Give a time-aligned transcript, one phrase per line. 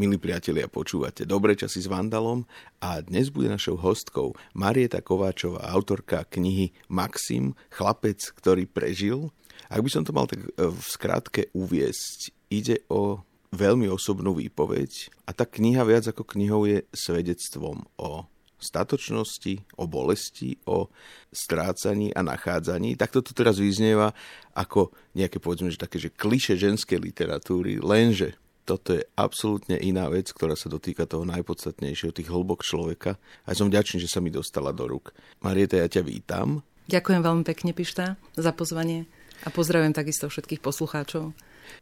[0.00, 2.48] Milí priatelia, počúvate Dobré časy s Vandalom
[2.80, 9.28] a dnes bude našou hostkou Marieta Kováčová, autorka knihy Maxim, chlapec, ktorý prežil.
[9.68, 13.20] Ak by som to mal tak e, v skratke uviesť, ide o
[13.52, 18.24] veľmi osobnú výpoveď a tá kniha viac ako knihou je svedectvom o
[18.56, 20.88] statočnosti, o bolesti, o
[21.28, 22.96] strácaní a nachádzaní.
[22.96, 24.16] Tak toto teraz vyznieva
[24.56, 28.40] ako nejaké, povedzme, že také, že kliše ženskej literatúry, lenže
[28.70, 33.18] toto je absolútne iná vec, ktorá sa dotýka toho najpodstatnejšieho, tých hlbok človeka.
[33.42, 35.10] A som vďačný, že sa mi dostala do rúk.
[35.42, 36.62] Marieta, ja ťa vítam.
[36.86, 39.10] Ďakujem veľmi pekne, Pišta, za pozvanie
[39.42, 41.34] a pozdravujem takisto všetkých poslucháčov.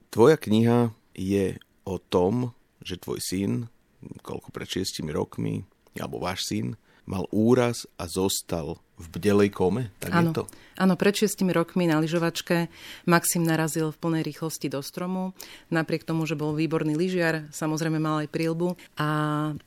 [0.09, 3.53] Tvoja kniha je o tom, že tvoj syn,
[4.25, 5.69] koľko pred šiestimi rokmi,
[6.01, 9.95] alebo váš syn, mal úraz a zostal v bdelej kome?
[10.03, 10.45] Tak áno, je to?
[10.79, 12.67] áno, pred šiestimi rokmi na lyžovačke
[13.07, 15.35] Maxim narazil v plnej rýchlosti do stromu.
[15.71, 19.09] Napriek tomu, že bol výborný lyžiar, samozrejme mal aj prílbu a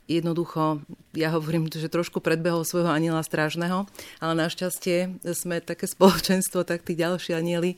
[0.08, 3.84] jednoducho, ja hovorím, že trošku predbehol svojho aniela strážneho,
[4.20, 7.76] ale našťastie sme také spoločenstvo, tak tí ďalší anieli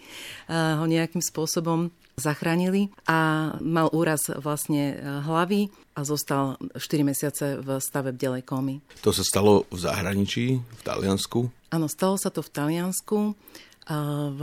[0.50, 4.94] ho nejakým spôsobom zachránili a mal úraz vlastne
[5.26, 5.66] hlavy
[5.98, 8.78] a zostal 4 mesiace v stave bdelej komy.
[9.02, 11.43] To sa stalo v zahraničí, v Taliansku?
[11.72, 13.18] Áno, stalo sa to v Taliansku
[14.32, 14.40] v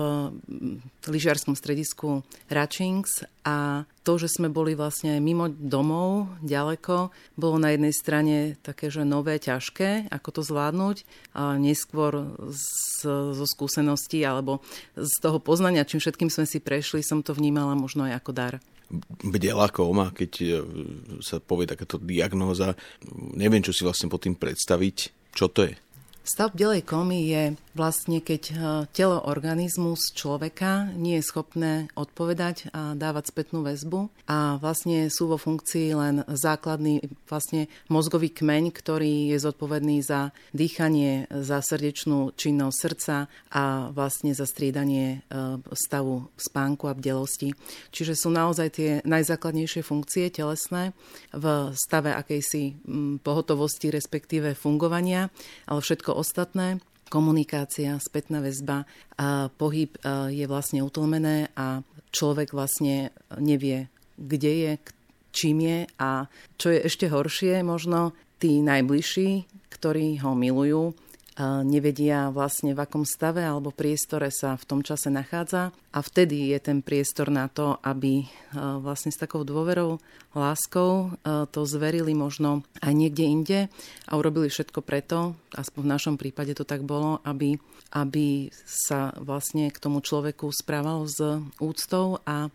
[1.10, 7.90] lyžiarskom stredisku Ratchings a to, že sme boli vlastne mimo domov, ďaleko, bolo na jednej
[7.90, 10.98] strane také, že nové, ťažké, ako to zvládnuť
[11.34, 13.02] a neskôr z,
[13.34, 14.62] zo skúseností alebo
[14.94, 18.54] z toho poznania, čím všetkým sme si prešli, som to vnímala možno aj ako dar
[19.24, 20.48] bdela kóma, keď e,
[21.24, 22.76] sa povie takáto diagnóza.
[23.16, 25.32] Neviem, čo si vlastne pod tým predstaviť.
[25.32, 25.80] Čo to je?
[26.22, 28.54] Stav bdelej komy je vlastne, keď e,
[28.94, 35.42] telo organizmus človeka nie je schopné odpovedať a dávať spätnú väzbu a vlastne sú vo
[35.42, 43.16] funkcii len základný vlastne mozgový kmeň, ktorý je zodpovedný za dýchanie, za srdečnú činnosť srdca
[43.50, 47.58] a vlastne za striedanie e, stavu spánku a bdelosti.
[47.90, 50.94] Čiže sú naozaj tie najzákladnejšie funkcie telesné
[51.34, 52.78] v stave akejsi
[53.26, 55.34] pohotovosti, respektíve fungovania,
[55.66, 56.78] ale všetko ostatné,
[57.12, 58.88] komunikácia, spätná väzba
[59.20, 59.92] a pohyb
[60.32, 61.84] je vlastne utlmené a
[62.16, 64.72] človek vlastne nevie, kde je,
[65.36, 69.44] čím je a čo je ešte horšie, možno tí najbližší,
[69.74, 70.96] ktorí ho milujú,
[71.40, 75.72] nevedia vlastne v akom stave alebo priestore sa v tom čase nachádza.
[75.92, 80.00] A vtedy je ten priestor na to, aby vlastne s takou dôverou,
[80.32, 83.60] láskou to zverili možno aj niekde inde
[84.08, 87.60] a urobili všetko preto, aspoň v našom prípade to tak bolo, aby,
[87.96, 91.20] aby sa vlastne k tomu človeku správal s
[91.60, 92.48] úctou a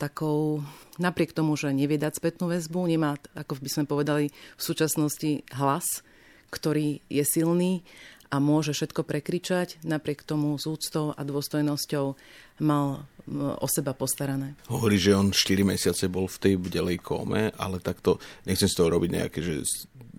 [0.00, 0.64] takou,
[0.98, 6.02] napriek tomu, že nevie dať spätnú väzbu, nemá, ako by sme povedali v súčasnosti, hlas,
[6.52, 7.80] ktorý je silný
[8.32, 12.16] a môže všetko prekričať, napriek tomu s úctou a dôstojnosťou
[12.64, 13.04] mal
[13.38, 14.56] o seba postarané.
[14.66, 18.18] Hovorí, že on 4 mesiace bol v tej bdelej kóme, ale takto,
[18.48, 19.62] nechcem z toho robiť nejaké, že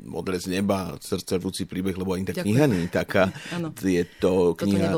[0.03, 2.47] modré z neba, srdce rúci príbeh, lebo ani tá Ďakujem.
[2.47, 3.31] kniha nie je taká.
[3.81, 4.91] je to kniha,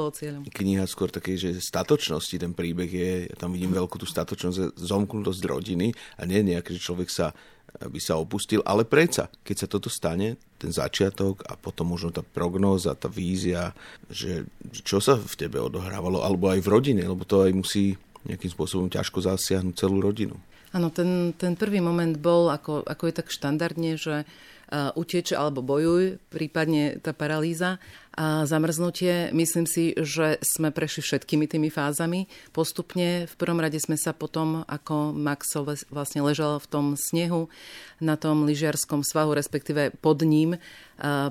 [0.50, 5.42] kniha skôr také, že statočnosti ten príbeh je, ja tam vidím veľkú tú statočnosť, zomknutosť
[5.46, 7.32] rodiny a nie nejaké, že človek sa
[7.80, 12.24] by sa opustil, ale predsa, keď sa toto stane, ten začiatok a potom možno tá
[12.24, 13.76] prognóza, tá vízia,
[14.08, 14.48] že
[14.84, 18.88] čo sa v tebe odohrávalo, alebo aj v rodine, lebo to aj musí nejakým spôsobom
[18.90, 20.36] ťažko zasiahnuť celú rodinu.
[20.76, 25.64] Áno, ten, ten prvý moment bol, ako, ako je tak štandardne, že uh, utieč alebo
[25.64, 27.80] bojuj, prípadne tá paralýza
[28.16, 29.30] a zamrznutie.
[29.36, 32.32] Myslím si, že sme prešli všetkými tými fázami.
[32.56, 35.52] Postupne v prvom rade sme sa potom, ako Max
[35.92, 37.52] vlastne ležal v tom snehu
[38.00, 40.56] na tom lyžiarskom svahu, respektíve pod ním,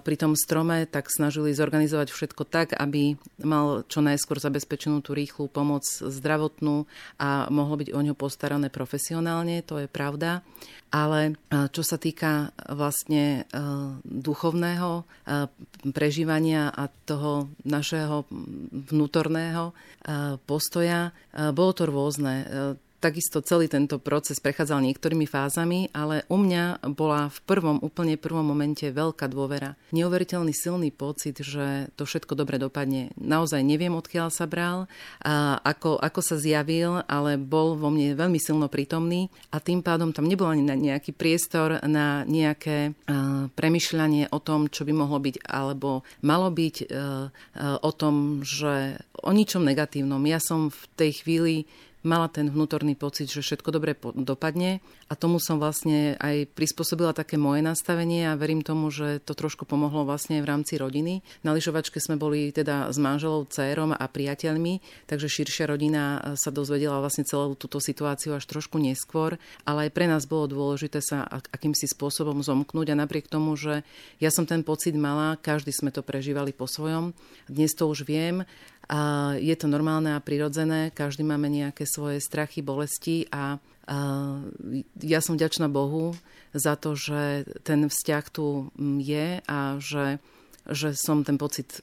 [0.04, 5.48] pri tom strome, tak snažili zorganizovať všetko tak, aby mal čo najskôr zabezpečenú tú rýchlu
[5.48, 6.84] pomoc zdravotnú
[7.16, 10.44] a mohlo byť o ňo postarané profesionálne, to je pravda.
[10.92, 13.48] Ale čo sa týka vlastne
[14.04, 15.08] duchovného
[15.96, 18.26] prežívania a toho našeho
[18.90, 19.70] vnútorného
[20.44, 21.14] postoja,
[21.54, 22.34] bolo to rôzne
[23.04, 28.40] takisto celý tento proces prechádzal niektorými fázami, ale u mňa bola v prvom, úplne prvom
[28.40, 29.76] momente veľká dôvera.
[29.92, 33.12] Neuveriteľný silný pocit, že to všetko dobre dopadne.
[33.20, 34.88] Naozaj neviem, odkiaľ sa bral,
[35.20, 40.16] a ako, ako sa zjavil, ale bol vo mne veľmi silno prítomný a tým pádom
[40.16, 45.44] tam nebol ani nejaký priestor na nejaké uh, premyšľanie o tom, čo by mohlo byť
[45.44, 50.24] alebo malo byť uh, uh, o tom, že o ničom negatívnom.
[50.24, 51.68] Ja som v tej chvíli
[52.04, 57.40] mala ten vnútorný pocit, že všetko dobre dopadne a tomu som vlastne aj prispôsobila také
[57.40, 61.24] moje nastavenie a verím tomu, že to trošku pomohlo vlastne v rámci rodiny.
[61.40, 67.00] Na lyžovačke sme boli teda s manželou, dcérom a priateľmi, takže širšia rodina sa dozvedela
[67.00, 71.88] vlastne celú túto situáciu až trošku neskôr, ale aj pre nás bolo dôležité sa akýmsi
[71.88, 73.80] spôsobom zomknúť a napriek tomu, že
[74.20, 77.16] ja som ten pocit mala, každý sme to prežívali po svojom.
[77.48, 78.44] Dnes to už viem,
[78.88, 83.56] a je to normálne a prirodzené, každý máme nejaké svoje strachy, bolesti a,
[83.88, 83.98] a
[85.00, 86.12] ja som vďačná Bohu
[86.52, 88.68] za to, že ten vzťah tu
[89.00, 90.20] je a že,
[90.68, 91.80] že som ten pocit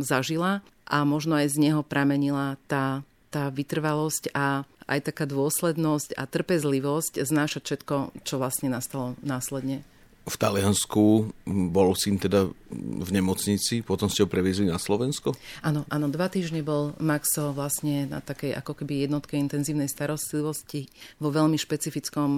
[0.00, 6.28] zažila a možno aj z neho pramenila tá, tá vytrvalosť a aj taká dôslednosť a
[6.28, 9.84] trpezlivosť znášať všetko, čo vlastne nastalo následne.
[10.24, 11.36] V Taliansku,
[11.68, 15.32] bol si teda v nemocnici, potom ste ho previezli na Slovensko?
[15.62, 20.90] Áno, áno, dva týždne bol Maxo vlastne na takej ako keby jednotke intenzívnej starostlivosti
[21.22, 22.30] vo veľmi špecifickom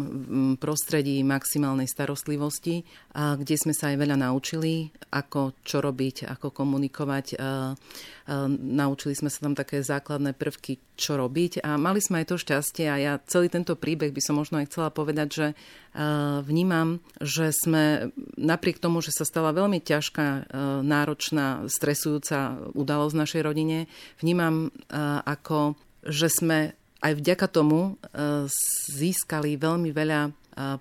[0.60, 2.84] prostredí maximálnej starostlivosti,
[3.16, 7.40] a kde sme sa aj veľa naučili, ako čo robiť, ako komunikovať.
[8.58, 12.88] Naučili sme sa tam také základné prvky, čo robiť a mali sme aj to šťastie
[12.90, 15.46] a ja celý tento príbeh by som možno aj chcela povedať, že
[16.42, 20.25] vnímam, že sme napriek tomu, že sa stala veľmi ťažká,
[20.82, 23.78] náročná, stresujúca udalosť v našej rodine,
[24.20, 24.70] vnímam
[25.24, 25.74] ako,
[26.06, 28.00] že sme aj vďaka tomu
[28.90, 30.32] získali veľmi veľa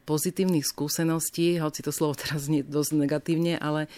[0.08, 3.92] pozitívnych skúseností, hoci to slovo teraz nie dosť negatívne, ale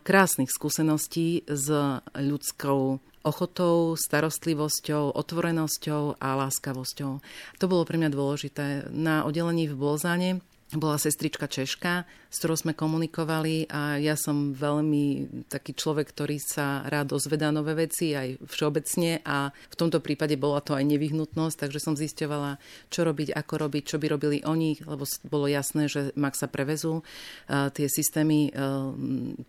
[0.00, 1.68] krásnych skúseností s
[2.16, 7.12] ľudskou ochotou, starostlivosťou, otvorenosťou a láskavosťou.
[7.60, 8.88] To bolo pre mňa dôležité.
[8.88, 10.40] Na oddelení v Bolzáne
[10.72, 16.86] bola sestrička Češka, s ktorou sme komunikovali a ja som veľmi taký človek, ktorý sa
[16.86, 21.82] rád dozvedá nové veci aj všeobecne a v tomto prípade bola to aj nevyhnutnosť, takže
[21.82, 26.46] som zisťovala, čo robiť, ako robiť, čo by robili oni, lebo bolo jasné, že sa
[26.46, 27.02] prevezú.
[27.50, 28.50] Tie systémy e,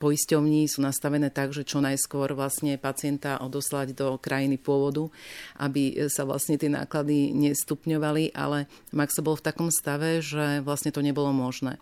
[0.02, 5.14] poisťovní sú nastavené tak, že čo najskôr vlastne pacienta odoslať do krajiny pôvodu,
[5.62, 11.06] aby sa vlastne tie náklady nestupňovali, ale Max bol v takom stave, že vlastne to
[11.06, 11.78] nebolo možné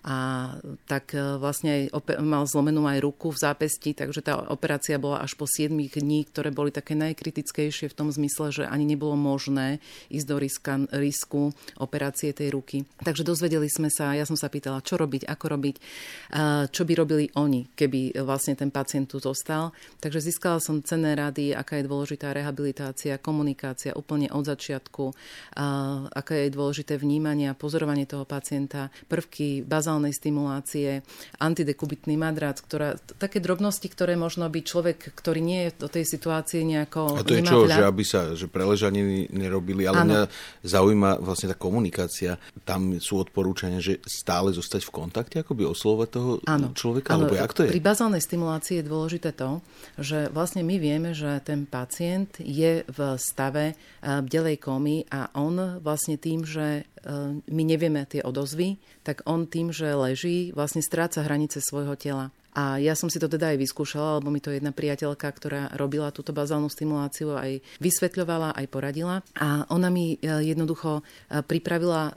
[0.00, 0.50] a
[0.88, 5.36] tak e, vlastne aj mal zlomenú aj ruku v zápesti, takže tá operácia bola až
[5.36, 10.26] po 7 dní, ktoré boli také najkritickejšie v tom zmysle, že ani nebolo možné ísť
[10.26, 12.88] do riska, risku operácie tej ruky.
[13.04, 15.76] Takže dozvedeli sme sa, ja som sa pýtala, čo robiť, ako robiť,
[16.72, 19.76] čo by robili oni, keby vlastne ten pacient tu zostal.
[20.00, 25.12] Takže získala som cenné rady, aká je dôležitá rehabilitácia, komunikácia úplne od začiatku,
[26.14, 31.02] aké je dôležité vnímanie a pozorovanie toho pacienta, prvky bazálne bazálnej stimulácie,
[31.42, 36.62] antidekubitný madrac, ktorá, také drobnosti, ktoré možno by človek, ktorý nie je do tej situácie
[36.62, 37.18] nejako...
[37.18, 40.06] A to je čo, že aby sa že preležanie nerobili, ale ano.
[40.06, 40.20] mňa
[40.62, 42.38] zaujíma vlastne tá komunikácia.
[42.62, 46.70] Tam sú odporúčania, že stále zostať v kontakte, ako by oslovať toho ano.
[46.70, 47.26] človeka, ano.
[47.26, 47.74] alebo jak to je?
[47.74, 49.58] Pri bazálnej stimulácii je dôležité to,
[49.98, 55.82] že vlastne my vieme, že ten pacient je v stave eh, bdelej komy a on
[55.82, 61.24] vlastne tým, že Ehm, my nevieme tie odozvy, tak on tým, že leží, vlastne stráca
[61.24, 62.28] hranice svojho tela.
[62.50, 66.10] A ja som si to teda aj vyskúšala, lebo mi to jedna priateľka, ktorá robila
[66.10, 69.22] túto bazálnu stimuláciu, aj vysvetľovala, aj poradila.
[69.38, 72.12] A ona mi e, jednoducho e, pripravila e,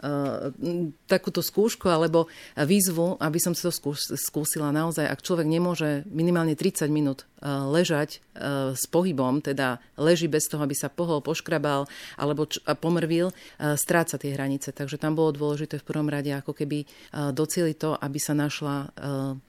[1.06, 2.26] takúto skúšku alebo
[2.58, 3.72] výzvu, aby som si to
[4.18, 5.06] skúsila naozaj.
[5.06, 8.24] Ak človek nemôže minimálne 30 minút ležať
[8.72, 12.48] s pohybom, teda leží bez toho, aby sa pohol, poškrabal alebo
[12.80, 14.72] pomrvil, stráca tie hranice.
[14.72, 18.96] Takže tam bolo dôležité v prvom rade ako keby docieliť to, aby sa našla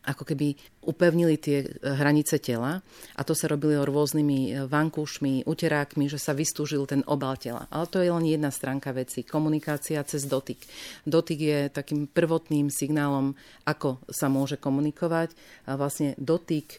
[0.03, 2.85] ako keby upevnili tie e, hranice tela
[3.17, 7.67] a to sa robili rôznymi e, vankúšmi, uterákmi, že sa vystúžil ten obal tela.
[7.73, 9.25] Ale to je len jedna stránka veci.
[9.25, 10.61] Komunikácia cez dotyk.
[11.09, 15.33] Dotyk je takým prvotným signálom, ako sa môže komunikovať.
[15.67, 16.79] A vlastne dotyk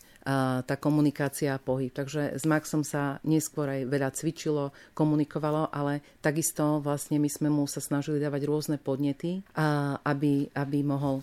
[0.66, 1.94] tá komunikácia a pohyb.
[1.94, 7.70] Takže s Maxom sa neskôr aj veľa cvičilo, komunikovalo, ale takisto vlastne my sme mu
[7.70, 9.46] sa snažili dávať rôzne podnety,
[10.02, 11.22] aby, aby mohol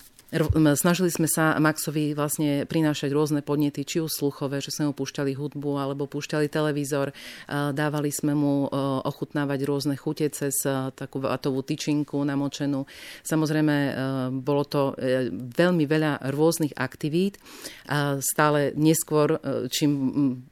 [0.80, 5.36] Snažili sme sa Maxovi vlastne prinášať rôzne podnety, či už sluchové, že sme mu púšťali
[5.36, 7.12] hudbu alebo púšťali televízor.
[7.52, 8.64] Dávali sme mu
[9.04, 10.56] ochutnávať rôzne chute cez
[10.96, 12.88] takú vatovú tyčinku namočenú.
[13.20, 13.76] Samozrejme,
[14.40, 17.36] bolo to e, veľmi veľa rôznych aktivít.
[18.24, 19.90] Stále neskôr, e, čím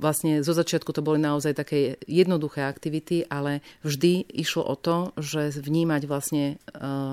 [0.01, 5.61] vlastne zo začiatku to boli naozaj také jednoduché aktivity, ale vždy išlo o to, že
[5.61, 6.57] vnímať vlastne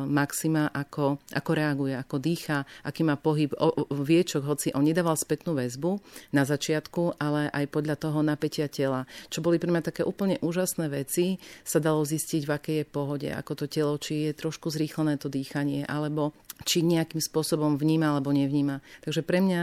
[0.07, 5.19] Maxima, ako, ako reaguje, ako dýcha, aký má pohyb, o, o, viečok, hoci on nedával
[5.19, 5.99] spätnú väzbu
[6.31, 9.03] na začiatku, ale aj podľa toho napätia tela.
[9.27, 13.29] Čo boli pre mňa také úplne úžasné veci, sa dalo zistiť, v akej je pohode,
[13.29, 16.31] ako to telo, či je trošku zrýchlené to dýchanie, alebo
[16.65, 18.81] či nejakým spôsobom vníma alebo nevníma.
[19.05, 19.61] Takže pre mňa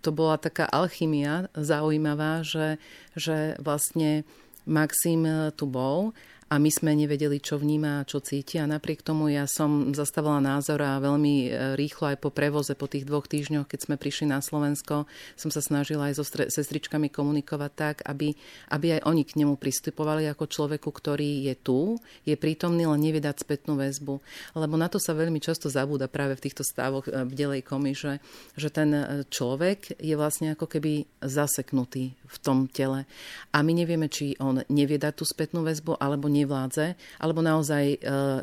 [0.00, 2.80] to bola taká alchymia zaujímavá, že,
[3.18, 4.24] že vlastne
[4.64, 6.16] Maxim tu bol
[6.50, 8.58] a my sme nevedeli, čo vníma a čo cíti.
[8.58, 12.90] A napriek tomu ja som zastavila názor a veľmi e, rýchlo aj po prevoze, po
[12.90, 15.06] tých dvoch týždňoch, keď sme prišli na Slovensko,
[15.38, 18.34] som sa snažila aj so sestričkami komunikovať tak, aby,
[18.74, 21.94] aby aj oni k nemu pristupovali ako človeku, ktorý je tu,
[22.26, 24.18] je prítomný, len nevie dať spätnú väzbu.
[24.58, 28.18] Lebo na to sa veľmi často zabúda práve v týchto stavoch v delej komy, že,
[28.58, 33.06] že ten e, človek je vlastne ako keby zaseknutý v tom tele.
[33.54, 37.84] A my nevieme, či on nevie dať tú spätnú väzbu, alebo nie nevládze, alebo naozaj
[37.94, 37.98] e,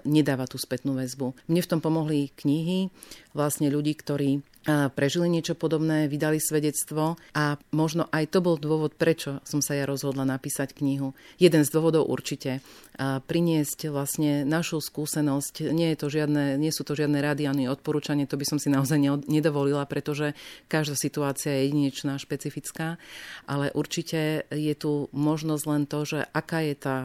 [0.05, 1.33] nedáva tú spätnú väzbu.
[1.49, 2.93] Mne v tom pomohli knihy
[3.33, 9.39] vlastne ľudí, ktorí prežili niečo podobné, vydali svedectvo a možno aj to bol dôvod, prečo
[9.47, 11.15] som sa ja rozhodla napísať knihu.
[11.39, 12.59] Jeden z dôvodov určite.
[12.99, 15.71] Priniesť vlastne našu skúsenosť.
[15.71, 18.67] Nie, je to žiadne, nie sú to žiadne rady ani odporúčanie, to by som si
[18.67, 18.99] naozaj
[19.31, 20.35] nedovolila, pretože
[20.67, 22.99] každá situácia je jedinečná, špecifická,
[23.47, 26.97] ale určite je tu možnosť len to, že aká je tá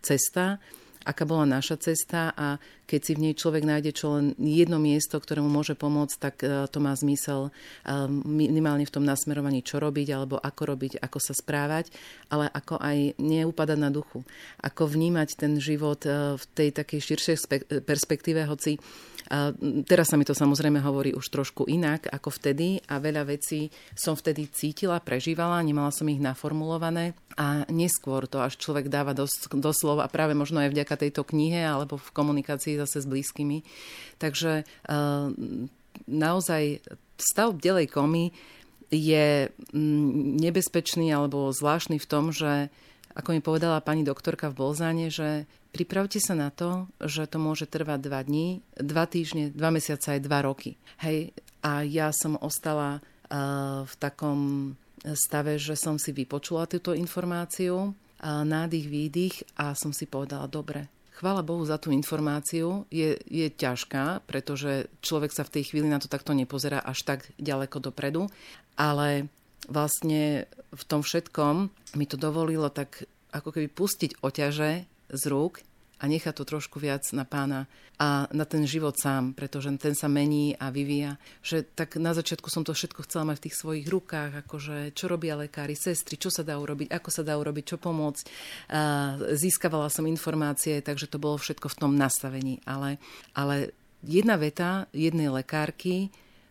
[0.00, 0.56] cesta,
[1.04, 5.16] aká bola naša cesta a keď si v nej človek nájde čo len jedno miesto,
[5.16, 7.50] ktorému môže pomôcť, tak e, to má zmysel e,
[8.26, 11.94] minimálne v tom nasmerovaní, čo robiť, alebo ako robiť, ako sa správať,
[12.28, 14.26] ale ako aj neupadať na duchu.
[14.58, 17.36] Ako vnímať ten život e, v tej takej širšej
[17.86, 18.76] perspektíve, hoci
[19.86, 24.18] teraz sa mi to samozrejme hovorí už trošku inak ako vtedy a veľa vecí som
[24.18, 29.70] vtedy cítila, prežívala, nemala som ich naformulované a neskôr to až človek dáva do, do
[29.70, 33.62] slov a práve možno aj vďaka tejto knihe alebo v komunikácii zase s blízkymi.
[34.18, 34.66] Takže
[36.10, 36.82] naozaj
[37.14, 38.34] stav delej komy
[38.90, 39.46] je
[40.42, 42.66] nebezpečný alebo zvláštny v tom, že
[43.14, 47.70] ako mi povedala pani doktorka v Bolzáne, že pripravte sa na to, že to môže
[47.70, 50.76] trvať dva dní, dva týždne, dva mesiace aj dva roky.
[51.02, 54.40] Hej, a ja som ostala uh, v takom
[55.00, 60.90] stave, že som si vypočula túto informáciu, uh, nádych, výdych a som si povedala, dobre,
[61.20, 62.88] chvála Bohu za tú informáciu.
[62.88, 67.28] Je, je ťažká, pretože človek sa v tej chvíli na to takto nepozerá až tak
[67.36, 68.32] ďaleko dopredu,
[68.80, 69.28] ale
[69.68, 71.68] vlastne v tom všetkom
[72.00, 75.60] mi to dovolilo tak ako keby pustiť oťaže z rúk
[76.00, 77.68] a nechať to trošku viac na pána
[78.00, 81.20] a na ten život sám, pretože ten sa mení a vyvíja.
[81.44, 85.12] Že tak na začiatku som to všetko chcela mať v tých svojich rukách, akože čo
[85.12, 88.24] robia lekári, sestry, čo sa dá urobiť, ako sa dá urobiť, čo pomôcť.
[89.36, 92.64] Získavala som informácie, takže to bolo všetko v tom nastavení.
[92.64, 92.96] Ale,
[93.36, 96.08] ale jedna veta jednej lekárky,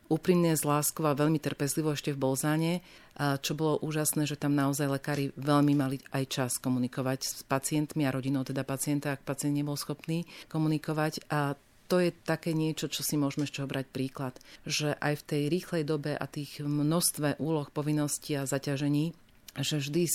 [0.09, 2.73] úprimne z láskou a veľmi trpezlivo ešte v Bolzáne,
[3.15, 8.13] čo bolo úžasné, že tam naozaj lekári veľmi mali aj čas komunikovať s pacientmi a
[8.13, 11.29] rodinou teda pacienta, ak pacient nebol schopný komunikovať.
[11.29, 11.53] A
[11.89, 15.83] to je také niečo, čo si môžeme ešte brať príklad, že aj v tej rýchlej
[15.85, 19.13] dobe a tých množstve úloh, povinností a zaťažení
[19.57, 20.05] že vždy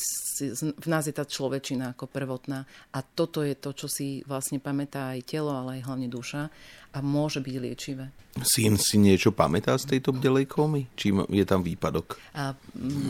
[0.78, 2.62] v nás je tá človečina ako prvotná
[2.94, 6.42] a toto je to, čo si vlastne pamätá aj telo, ale aj hlavne duša
[6.94, 8.06] a môže byť liečivé.
[8.38, 10.86] Syn si niečo pamätá z tejto bdelej komy?
[10.94, 12.18] Či je tam výpadok?
[12.38, 12.54] A,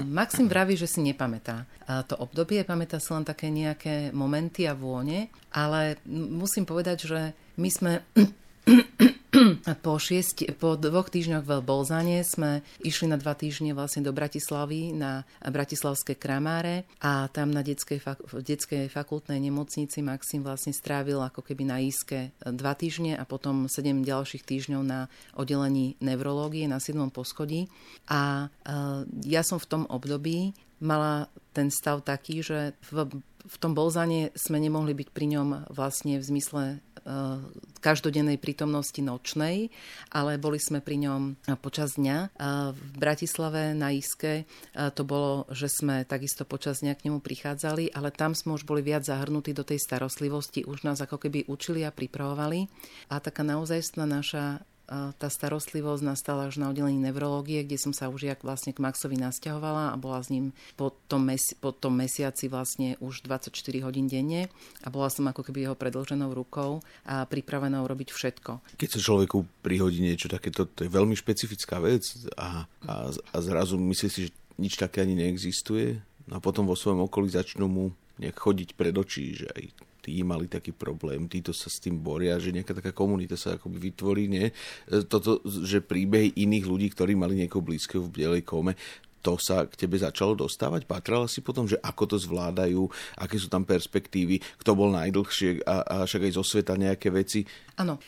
[0.08, 4.72] Maxim vraví, že si nepamätá a to obdobie, pamätá si len také nejaké momenty a
[4.72, 7.20] vône, ale musím povedať, že
[7.60, 7.92] my sme
[9.84, 14.94] po, šiesti, po dvoch týždňoch v Bolzane sme išli na dva týždne vlastne do Bratislavy
[14.94, 21.42] na Bratislavské kramáre a tam na detskej, fak- detskej fakultnej nemocnici Maxim vlastne strávil ako
[21.42, 27.10] keby na Íske dva týždne a potom sedem ďalších týždňov na oddelení neurológie na 7.
[27.10, 27.66] poschodí.
[28.10, 33.08] A uh, ja som v tom období mala ten stav taký, že v,
[33.48, 37.36] v tom Bolzane sme nemohli byť pri ňom vlastne v zmysle Eh,
[37.84, 39.68] každodennej prítomnosti nočnej,
[40.08, 42.32] ale boli sme pri ňom počas dňa.
[42.72, 47.92] V Bratislave na Iske eh, to bolo, že sme takisto počas dňa k nemu prichádzali,
[47.92, 51.84] ale tam sme už boli viac zahrnutí do tej starostlivosti, už nás ako keby učili
[51.84, 52.72] a pripravovali.
[53.12, 58.28] A taká naozajstná naša tá starostlivosť nastala až na oddelení neurológie, kde som sa už
[58.28, 62.52] jak vlastne k Maxovi nasťahovala a bola s ním po tom, mesi- po tom mesiaci
[62.52, 64.52] vlastne už 24 hodín denne
[64.84, 68.76] a bola som ako keby jeho predlženou rukou a pripravenou robiť všetko.
[68.76, 72.04] Keď sa človeku prihodí niečo takéto, to je veľmi špecifická vec
[72.36, 75.96] a, a, a zrazu myslí si, že nič také ani neexistuje
[76.28, 79.64] a potom vo svojom okolí začnú mu nejak chodiť pred očí, že aj
[80.04, 83.88] tí mali taký problém, títo sa s tým boria, že nejaká taká komunita sa akoby
[83.88, 84.52] vytvorí, nie?
[85.08, 88.76] Toto, že príbehy iných ľudí, ktorí mali niekoho blízkeho v bielej kome,
[89.24, 90.84] to sa k tebe začalo dostávať?
[90.84, 92.84] Patrala si potom, že ako to zvládajú,
[93.16, 97.48] aké sú tam perspektívy, kto bol najdlhšie a, a však aj zo sveta nejaké veci?
[97.80, 97.98] Áno,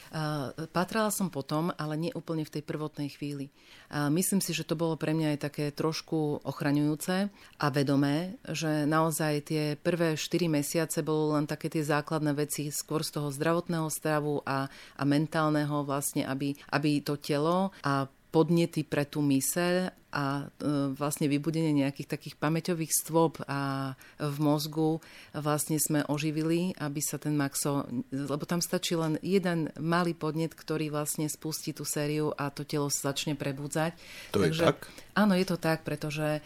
[0.70, 3.48] patrala som potom, ale nie úplne v tej prvotnej chvíli.
[3.90, 9.32] Myslím si, že to bolo pre mňa aj také trošku ochraňujúce a vedomé, že naozaj
[9.46, 14.42] tie prvé 4 mesiace bolo len také tie základné veci skôr z toho zdravotného stavu
[14.46, 18.06] a, a mentálneho vlastne, aby, aby to telo a
[18.36, 25.00] podnety pre tú myseľ a e, vlastne vybudenie nejakých takých pamäťových stôp a v mozgu
[25.32, 30.92] vlastne sme oživili, aby sa ten Maxo, lebo tam stačí len jeden malý podnet, ktorý
[30.92, 33.96] vlastne spustí tú sériu a to telo sa začne prebudzať.
[34.36, 34.84] To Takže, je tak?
[35.16, 36.44] Áno, je to tak, pretože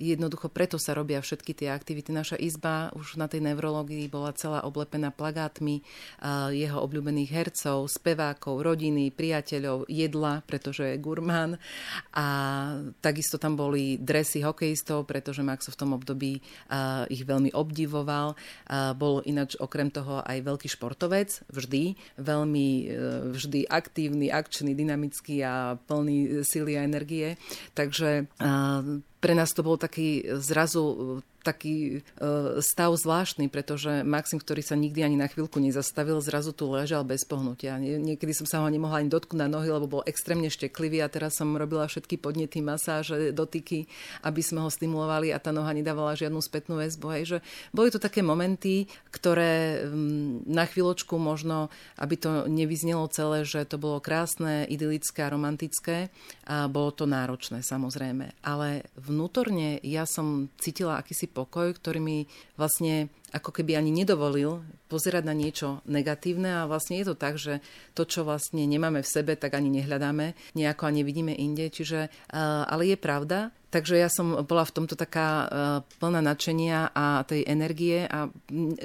[0.00, 2.08] jednoducho preto sa robia všetky tie aktivity.
[2.08, 5.84] Naša izba už na tej neurológii bola celá oblepená plagátmi
[6.56, 11.60] jeho obľúbených hercov, spevákov, rodiny, priateľov, jedla, pretože je gurmán.
[12.16, 12.26] A
[13.04, 16.40] takisto tam boli dresy hokejistov, pretože Maxo v tom období
[17.12, 18.32] ich veľmi obdivoval.
[18.96, 22.68] Bol ináč okrem toho aj veľký športovec, vždy, veľmi
[23.36, 27.36] vždy aktívny, akčný, dynamický a plný sily a energie.
[27.76, 28.32] Takže
[29.20, 35.06] pre nás to bol taký zrazu taký e, stav zvláštny, pretože Maxim, ktorý sa nikdy
[35.06, 37.78] ani na chvíľku nezastavil, zrazu tu ležal bez pohnutia.
[37.78, 41.38] Niekedy som sa ho nemohla ani dotknúť na nohy, lebo bol extrémne šteklivý a teraz
[41.38, 43.86] som robila všetky podnety, masáže, dotyky,
[44.26, 47.06] aby sme ho stimulovali a tá noha nedávala žiadnu spätnú väzbu.
[47.14, 47.38] Hej, že
[47.70, 49.86] boli to také momenty, ktoré
[50.48, 56.08] na chvíľočku možno, aby to nevyznelo celé, že to bolo krásne, idylické a romantické
[56.48, 58.32] a bolo to náročné samozrejme.
[58.42, 62.18] Ale vnútorne ja som cítila akýsi pokoj, ktorý mi
[62.56, 67.60] vlastne ako keby ani nedovolil pozerať na niečo negatívne a vlastne je to tak, že
[67.92, 71.68] to, čo vlastne nemáme v sebe, tak ani nehľadáme, nejako ani nevidíme inde.
[71.68, 72.08] Čiže,
[72.64, 75.52] ale je pravda, Takže ja som bola v tomto taká
[76.00, 78.24] plná nadšenia a tej energie a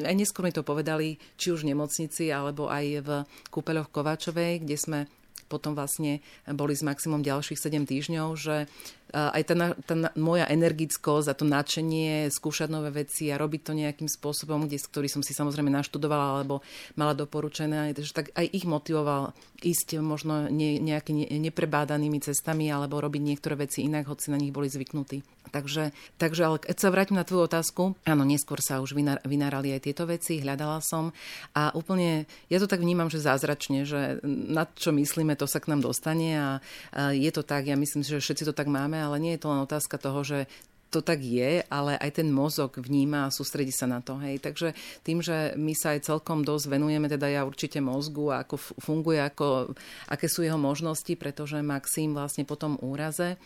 [0.03, 3.09] aj neskôr mi to povedali, či už v nemocnici, alebo aj v
[3.53, 4.99] kúpeľoch Kováčovej, kde sme
[5.47, 8.71] potom vlastne boli s maximum ďalších 7 týždňov, že
[9.11, 14.09] aj tá, tá moja energickosť a to nadšenie skúšať nové veci a robiť to nejakým
[14.09, 16.63] spôsobom, kde, ktorý som si samozrejme naštudovala alebo
[16.95, 23.21] mala doporučené, takže tak aj ich motivoval ísť možno ne, nejakými neprebádanými cestami alebo robiť
[23.21, 25.21] niektoré veci inak, hoci na nich boli zvyknutí.
[25.51, 28.95] Takže, takže ale keď sa vrátim na tvoju otázku, áno, neskôr sa už
[29.27, 31.11] vynárali aj tieto veci, hľadala som
[31.51, 35.75] a úplne, ja to tak vnímam, že zázračne, že na čo myslíme, to sa k
[35.75, 36.49] nám dostane a,
[36.95, 39.49] a je to tak, ja myslím, že všetci to tak máme ale nie je to
[39.49, 40.45] len otázka toho, že
[40.91, 44.19] to tak je, ale aj ten mozog vníma a sústredí sa na to.
[44.19, 44.43] Hej.
[44.43, 44.75] Takže
[45.07, 49.71] tým, že my sa aj celkom dosť venujeme, teda ja určite mozgu ako funguje, ako,
[50.11, 53.39] aké sú jeho možnosti, pretože Maxim vlastne po tom úraze,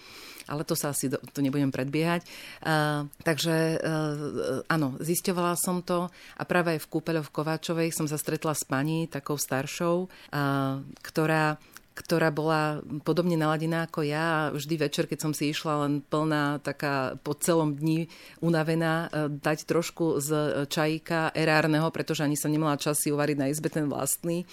[0.49, 2.25] ale to sa asi do, to nebudem predbiehať.
[2.65, 8.09] Uh, takže uh, áno, zisťovala som to a práve aj v kúpeľu v Kováčovej som
[8.09, 11.61] sa stretla s pani, takou staršou, uh, ktorá
[11.95, 14.51] ktorá bola podobne naladená ako ja.
[14.51, 18.11] Vždy večer, keď som si išla len plná, taká po celom dni
[18.43, 20.29] unavená, e, dať trošku z
[20.67, 24.43] čajíka erárneho, pretože ani som nemala čas si uvariť na izbe ten vlastný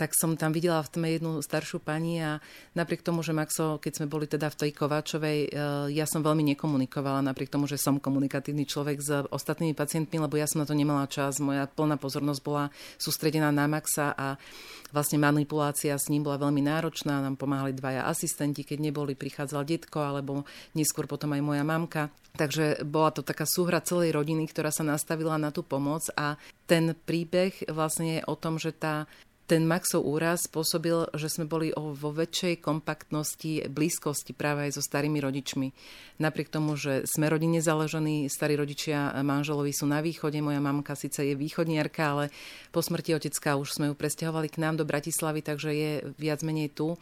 [0.00, 2.40] tak som tam videla v tme jednu staršiu pani a
[2.72, 5.48] napriek tomu, že Maxo, keď sme boli teda v tej Kováčovej, e,
[5.92, 10.48] ja som veľmi nekomunikovala, napriek tomu, že som komunikatívny človek s ostatnými pacientmi, lebo ja
[10.48, 11.36] som na to nemala čas.
[11.36, 14.40] Moja plná pozornosť bola sústredená na Maxa a
[14.88, 17.20] vlastne manipulácia s ním bola veľmi náročná.
[17.20, 22.08] Nám pomáhali dvaja asistenti, keď neboli, prichádzal detko, alebo neskôr potom aj moja mamka.
[22.40, 26.96] Takže bola to taká súhra celej rodiny, ktorá sa nastavila na tú pomoc a ten
[26.96, 29.04] príbeh vlastne je o tom, že tá
[29.50, 35.18] ten Maxov úraz spôsobil, že sme boli vo väčšej kompaktnosti, blízkosti práve aj so starými
[35.18, 35.74] rodičmi.
[36.22, 41.26] Napriek tomu, že sme rodine založení, starí rodičia manželovi sú na východe, moja mamka síce
[41.26, 42.24] je východniarka, ale
[42.70, 46.70] po smrti otecka už sme ju presťahovali k nám do Bratislavy, takže je viac menej
[46.70, 46.94] tu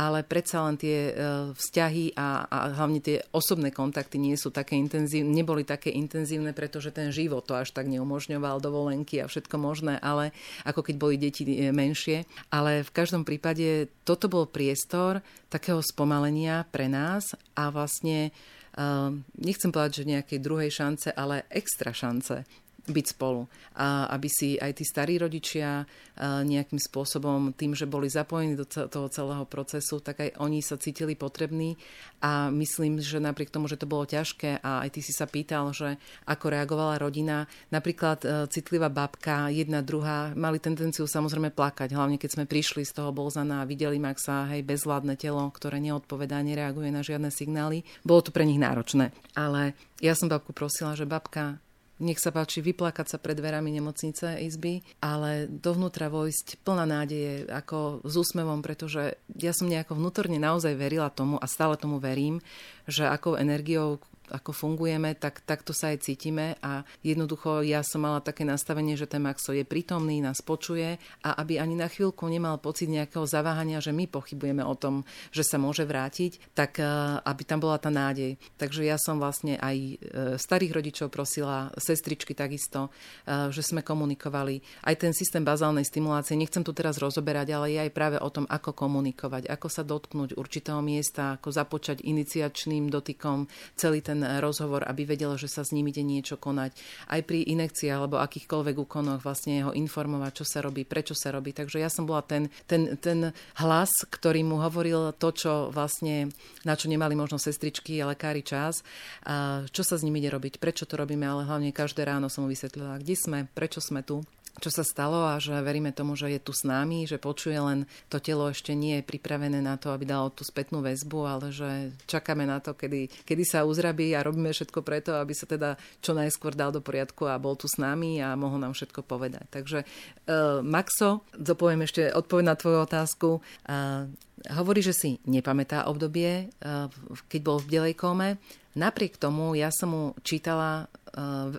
[0.00, 1.14] ale predsa len tie e,
[1.52, 6.88] vzťahy a, a hlavne tie osobné kontakty nie sú také intenzívne, neboli také intenzívne, pretože
[6.88, 10.32] ten život to až tak neumožňoval, dovolenky a všetko možné, ale
[10.64, 12.24] ako keď boli deti e, menšie.
[12.48, 15.20] Ale v každom prípade toto bol priestor
[15.52, 18.32] takého spomalenia pre nás a vlastne
[18.70, 22.46] Uh, nechcem povedať, že nejakej druhej šance, ale extra šance
[22.86, 23.44] byť spolu.
[23.76, 25.84] A aby si aj tí starí rodičia
[26.20, 31.16] nejakým spôsobom, tým, že boli zapojení do toho celého procesu, tak aj oni sa cítili
[31.16, 31.80] potrební
[32.20, 35.72] a myslím, že napriek tomu, že to bolo ťažké a aj ty si sa pýtal,
[35.72, 35.96] že
[36.28, 42.30] ako reagovala rodina, napríklad e, citlivá babka, jedna, druhá, mali tendenciu samozrejme plakať, hlavne keď
[42.36, 47.00] sme prišli z toho Bolzana a videli Maxa, hej, bezvládne telo, ktoré neodpovedá, nereaguje na
[47.00, 47.88] žiadne signály.
[48.04, 49.16] Bolo to pre nich náročné.
[49.32, 49.72] Ale
[50.04, 51.56] ja som babku prosila, že babka,
[52.00, 58.02] nech sa páči vyplakať sa pred dverami nemocnice izby, ale dovnútra vojsť plná nádeje, ako
[58.02, 62.40] s úsmevom, pretože ja som nejako vnútorne naozaj verila tomu a stále tomu verím,
[62.88, 64.00] že akou energiou
[64.30, 69.10] ako fungujeme, tak takto sa aj cítime a jednoducho ja som mala také nastavenie, že
[69.10, 73.82] ten Maxo je prítomný, nás počuje a aby ani na chvíľku nemal pocit nejakého zaváhania,
[73.82, 75.02] že my pochybujeme o tom,
[75.34, 76.86] že sa môže vrátiť, tak eh,
[77.20, 78.38] aby tam bola tá nádej.
[78.54, 79.96] Takže ja som vlastne aj eh,
[80.38, 82.88] starých rodičov prosila, sestričky takisto,
[83.26, 84.86] eh, že sme komunikovali.
[84.86, 88.46] Aj ten systém bazálnej stimulácie, nechcem tu teraz rozoberať, ale je aj práve o tom,
[88.46, 94.84] ako komunikovať, ako sa dotknúť určitého miesta, ako započať iniciačným dotykom celý ten ten rozhovor,
[94.84, 96.76] aby vedel, že sa s ním ide niečo konať.
[97.08, 101.56] Aj pri inekcii alebo akýchkoľvek úkonoch vlastne ho informovať, čo sa robí, prečo sa robí.
[101.56, 103.32] Takže ja som bola ten, ten, ten
[103.64, 106.28] hlas, ktorý mu hovoril to, čo vlastne,
[106.68, 108.84] na čo nemali možno sestričky a lekári čas,
[109.24, 112.44] a čo sa s ním ide robiť, prečo to robíme, ale hlavne každé ráno som
[112.44, 114.20] mu vysvetlila, kde sme, prečo sme tu
[114.58, 117.86] čo sa stalo a že veríme tomu, že je tu s nami, že počuje len
[118.10, 121.94] to telo ešte nie je pripravené na to, aby dalo tú spätnú väzbu, ale že
[122.10, 126.12] čakáme na to, kedy, kedy sa uzrabí a robíme všetko preto, aby sa teda čo
[126.12, 129.46] najskôr dal do poriadku a bol tu s nami a mohol nám všetko povedať.
[129.54, 133.28] Takže uh, Maxo, dopoviem ešte odpoveď na tvoju otázku.
[133.68, 134.10] Uh,
[134.48, 136.88] hovorí, že si nepamätá obdobie, uh,
[137.28, 138.40] keď bol v bielej kóme.
[138.72, 140.86] Napriek tomu ja som mu čítala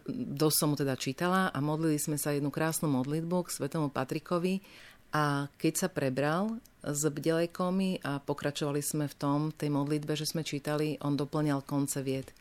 [0.08, 4.64] dosť som mu teda čítala a modlili sme sa jednu krásnu modlitbu k svetomu Patrikovi
[5.12, 10.26] a keď sa prebral z bdelej komy a pokračovali sme v tom, tej modlitbe, že
[10.26, 12.32] sme čítali, on doplňal konce vied.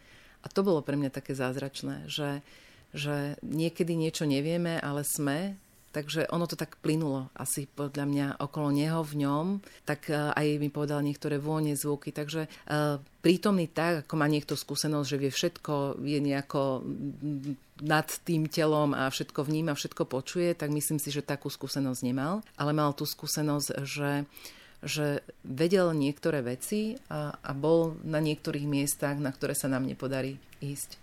[0.40, 2.40] A to bolo pre mňa také zázračné, že,
[2.96, 8.70] že niekedy niečo nevieme, ale sme Takže ono to tak plynulo asi podľa mňa okolo
[8.70, 9.46] neho v ňom,
[9.82, 12.14] tak e, aj mi povedal niektoré vône, zvuky.
[12.14, 12.48] Takže e,
[13.18, 16.86] prítomný tak, ako má niekto skúsenosť, že vie všetko, je nejako
[17.82, 22.46] nad tým telom a všetko vníma, všetko počuje, tak myslím si, že takú skúsenosť nemal.
[22.54, 24.30] Ale mal tú skúsenosť, že
[24.80, 30.40] že vedel niektoré veci a, a bol na niektorých miestach, na ktoré sa nám nepodarí
[30.60, 30.96] ísť.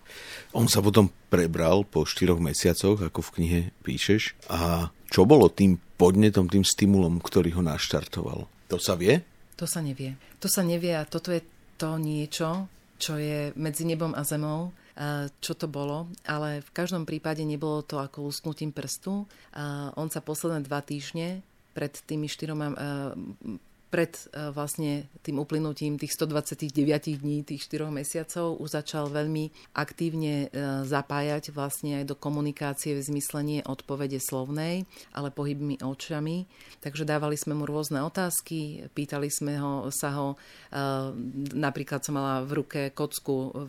[0.54, 4.38] On sa potom prebral po štyroch mesiacoch, ako v knihe píšeš.
[4.50, 8.50] A čo bolo tým podnetom, tým stimulom, ktorý ho naštartoval?
[8.70, 9.22] To sa vie?
[9.58, 10.18] To sa nevie.
[10.42, 11.42] To sa nevie a toto je
[11.78, 14.74] to niečo, čo je medzi nebom a zemou,
[15.42, 19.30] čo to bolo, ale v každom prípade nebolo to ako lusknutím prstu.
[19.94, 21.46] On sa posledné dva týždne
[21.78, 22.74] pred tými štyroma
[23.88, 30.48] pred e, vlastne tým uplynutím tých 129 dní, tých 4 mesiacov už začal veľmi aktívne
[30.52, 34.84] e, zapájať vlastne aj do komunikácie v zmyslenie odpovede slovnej,
[35.16, 36.44] ale pohybmi očami.
[36.84, 40.38] Takže dávali sme mu rôzne otázky, pýtali sme ho, sa ho, e,
[41.56, 43.68] napríklad som mala v ruke kocku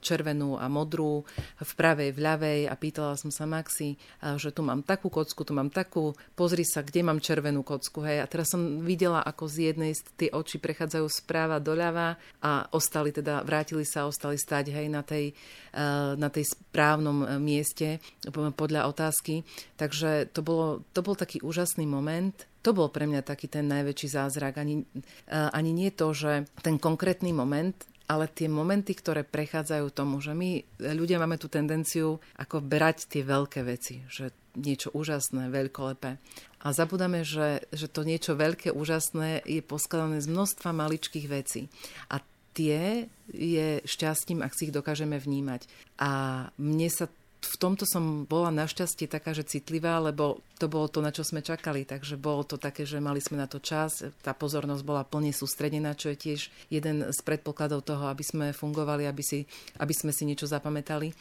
[0.00, 1.24] červenú a modrú,
[1.60, 3.98] v pravej, v ľavej a pýtala som sa Maxi,
[4.38, 8.00] že tu mám takú kocku, tu mám takú, pozri sa, kde mám červenú kocku.
[8.04, 8.24] Hej.
[8.24, 13.42] A teraz som videla, ako z jednej tie oči prechádzajú správa doľava a ostali teda,
[13.42, 15.34] vrátili sa, ostali stať hej, na tej,
[15.74, 17.98] eh, na tej správnom eh, mieste
[18.30, 19.42] podľa otázky.
[19.74, 22.38] Takže to, bolo, to bol taký úžasný moment.
[22.62, 24.62] To bol pre mňa taký ten najväčší zázrak.
[24.62, 24.86] Ani,
[25.26, 27.74] eh, ani nie to, že ten konkrétny moment,
[28.08, 33.20] ale tie momenty, ktoré prechádzajú tomu, že my ľudia máme tú tendenciu ako brať tie
[33.20, 36.16] veľké veci, že niečo úžasné, veľkolepé.
[36.58, 41.70] A zabudáme, že, že to niečo veľké, úžasné je poskladané z množstva maličkých vecí.
[42.10, 42.18] A
[42.56, 45.70] tie je šťastím, ak si ich dokážeme vnímať.
[46.02, 46.10] A
[46.58, 47.06] mne sa
[47.38, 51.38] v tomto som bola našťastie taká, že citlivá, lebo to bolo to, na čo sme
[51.38, 51.86] čakali.
[51.86, 55.94] Takže bolo to také, že mali sme na to čas, tá pozornosť bola plne sústredená,
[55.94, 59.46] čo je tiež jeden z predpokladov toho, aby sme fungovali, aby, si,
[59.78, 61.14] aby sme si niečo zapamätali.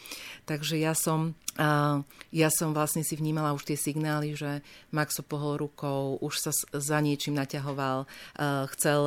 [0.49, 1.37] Takže ja som,
[2.33, 6.97] ja som vlastne si vnímala už tie signály, že Maxo pohol rukou, už sa za
[6.97, 8.09] niečím naťahoval,
[8.73, 9.01] chcel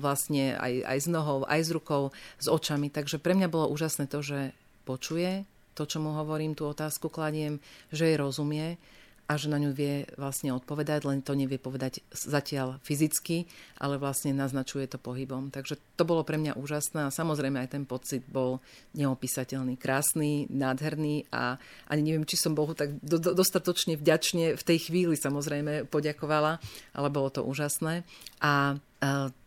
[0.00, 2.08] vlastne aj, aj s nohou, aj s rukou,
[2.40, 2.88] s očami.
[2.88, 4.56] Takže pre mňa bolo úžasné to, že
[4.88, 7.58] počuje, to, čo mu hovorím, tú otázku kladiem,
[7.90, 8.78] že jej rozumie
[9.24, 13.48] a že na ňu vie vlastne odpovedať, len to nevie povedať zatiaľ fyzicky,
[13.80, 15.48] ale vlastne naznačuje to pohybom.
[15.48, 18.60] Takže to bolo pre mňa úžasné a samozrejme aj ten pocit bol
[18.92, 21.56] neopísateľný, krásny, nádherný a
[21.88, 26.60] ani neviem, či som Bohu tak do, do, dostatočne vďačne v tej chvíli samozrejme poďakovala,
[26.92, 28.04] ale bolo to úžasné.
[28.44, 28.76] A,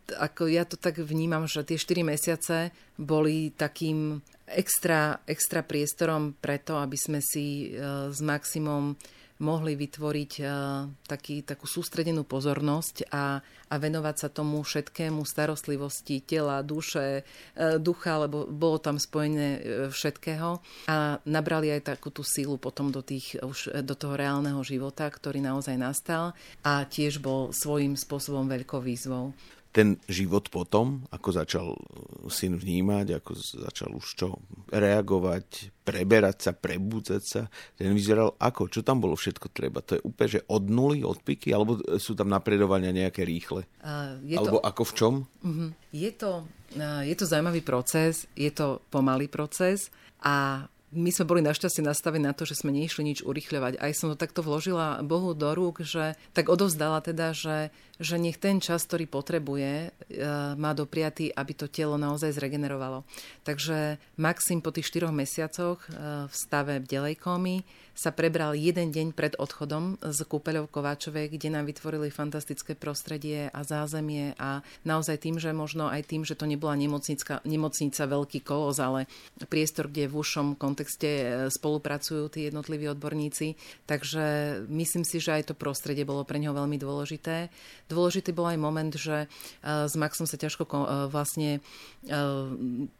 [0.07, 6.79] ako ja to tak vnímam, že tie 4 mesiace boli takým extra, extra priestorom preto,
[6.79, 8.95] aby sme si e, s Maximom
[9.37, 10.49] mohli vytvoriť uh,
[11.05, 13.37] taký, takú sústredenú pozornosť a,
[13.69, 19.61] a venovať sa tomu všetkému, starostlivosti tela, duše, uh, ducha, lebo bolo tam spojené
[19.93, 20.57] všetkého.
[20.89, 25.37] A nabrali aj takú tú sílu potom do, tých, už, do toho reálneho života, ktorý
[25.37, 26.33] naozaj nastal
[26.65, 29.37] a tiež bol svojím spôsobom veľkou výzvou
[29.77, 31.67] ten život potom, ako začal
[32.33, 34.41] syn vnímať, ako začal už čo
[34.73, 37.41] reagovať, preberať sa, prebudzať sa,
[37.77, 38.73] ten vyzeral ako?
[38.73, 39.85] Čo tam bolo všetko treba?
[39.85, 43.69] To je úplne, že od nuly, od piky, alebo sú tam napredovania nejaké rýchle?
[43.85, 44.65] Uh, je alebo to...
[44.65, 45.13] ako v čom?
[45.45, 45.69] Uh-huh.
[45.93, 46.41] Je, to,
[46.81, 49.93] uh, je to zaujímavý proces, je to pomalý proces
[50.25, 53.75] a my sme boli našťastie nastavení na to, že sme neišli nič urychľovať.
[53.75, 58.39] Aj som to takto vložila Bohu do rúk, že tak odovzdala teda, že, že nech
[58.39, 59.89] ten čas, ktorý potrebuje, e,
[60.55, 63.03] má dopriatý, aby to telo naozaj zregenerovalo.
[63.43, 69.17] Takže Maxim po tých 4 mesiacoch e, v stave bdelej komy sa prebral jeden deň
[69.17, 75.41] pred odchodom z kúpeľov Kováčovej, kde nám vytvorili fantastické prostredie a zázemie a naozaj tým,
[75.41, 79.09] že možno aj tým, že to nebola nemocnica, nemocnica veľký kolos, ale
[79.49, 83.57] priestor, kde v ušom kontexte e, spolupracujú tí jednotliví odborníci.
[83.89, 84.25] Takže
[84.69, 87.49] myslím si, že aj to prostredie bolo pre neho veľmi dôležité.
[87.89, 89.27] Dôležitý bol aj moment, že e,
[89.89, 90.77] s Maxom sa ťažko e,
[91.09, 91.59] vlastne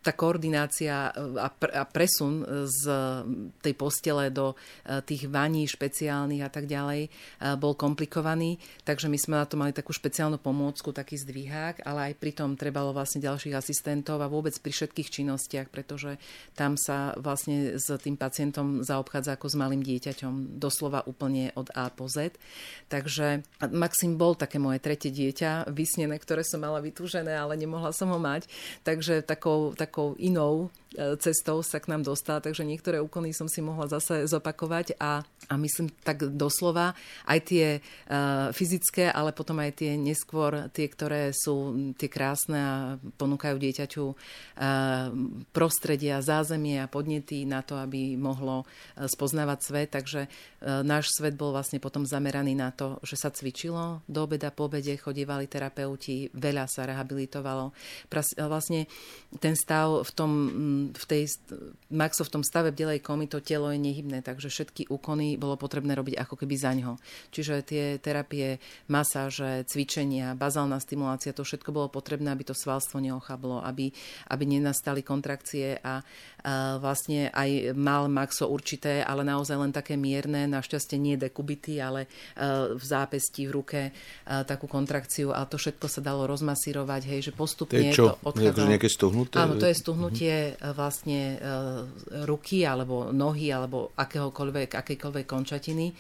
[0.04, 2.84] tá koordinácia a presun z
[3.64, 4.52] tej postele do
[5.04, 7.12] tých vaní špeciálnych a tak ďalej
[7.60, 12.20] bol komplikovaný, takže my sme na to mali takú špeciálnu pomôcku, taký zdvihák, ale aj
[12.20, 16.16] pritom trebalo vlastne ďalších asistentov a vôbec pri všetkých činnostiach, pretože
[16.56, 21.92] tam sa vlastne s tým pacientom zaobchádza ako s malým dieťaťom, doslova úplne od A
[21.92, 22.36] po Z.
[22.88, 23.44] Takže
[23.76, 28.20] Maxim bol také moje tretie dieťa, vysnené, ktoré som mala vytúžené, ale nemohla som ho
[28.20, 28.48] mať.
[28.88, 33.60] Takže takou, takou inou E, cestou sa k nám dostal, takže niektoré úkony som si
[33.60, 36.94] mohla zase zopakovať a, a myslím tak doslova
[37.26, 42.76] aj tie uh, fyzické, ale potom aj tie neskôr, tie, ktoré sú tie krásne a
[42.98, 44.16] ponúkajú dieťaťu uh,
[45.56, 49.90] prostredia, zázemie a podnety na to, aby mohlo spoznávať svet.
[49.96, 54.52] Takže uh, náš svet bol vlastne potom zameraný na to, že sa cvičilo, do obeda,
[54.52, 57.72] po obede chodievali terapeuti, veľa sa rehabilitovalo.
[58.48, 58.90] Vlastne
[59.40, 60.32] ten stav v tom
[60.94, 61.24] v tej
[61.94, 65.96] Maxo v tom stave bdelej komy to telo je nehybné, takže všetky úkony bolo potrebné
[65.96, 67.00] robiť ako keby za ňo.
[67.32, 68.60] Čiže tie terapie,
[68.92, 73.90] masáže, cvičenia, bazálna stimulácia, to všetko bolo potrebné, aby to svalstvo neochablo, aby,
[74.28, 76.04] aby nenastali kontrakcie a,
[76.44, 82.12] a vlastne aj mal Maxo určité, ale naozaj len také mierne, našťastie nie dekubity, ale
[82.76, 83.82] v zápesti, v ruke
[84.24, 88.06] takú kontrakciu a to všetko sa dalo rozmasírovať, hej, že postupne to, je čo?
[88.12, 88.68] to odchádzalo.
[88.68, 89.36] Nejaké stuhnuté?
[89.40, 91.38] Áno, to je stuhnutie mm-hmm vlastne e,
[92.26, 95.94] ruky alebo nohy alebo akéhokoľvek, akejkoľvek končatiny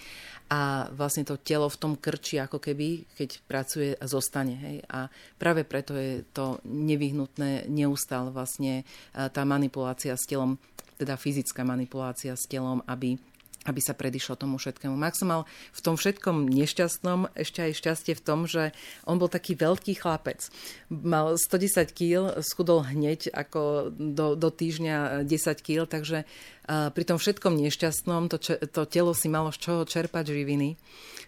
[0.47, 4.55] a vlastne to telo v tom krči ako keby, keď pracuje a zostane.
[4.55, 4.77] Hej.
[4.87, 8.83] A práve preto je to nevyhnutné neustále vlastne e,
[9.27, 10.55] tá manipulácia s telom,
[10.95, 13.19] teda fyzická manipulácia s telom, aby
[13.67, 14.95] aby sa predišlo tomu všetkému.
[14.95, 15.43] Max mal
[15.75, 18.71] v tom všetkom nešťastnom ešte aj šťastie v tom, že
[19.03, 20.47] on bol taký veľký chlapec.
[20.87, 26.23] Mal 110 kg, schudol hneď ako do, do týždňa 10 kg, takže
[26.67, 30.75] pri tom všetkom nešťastnom to, to telo si malo z čoho čerpať živiny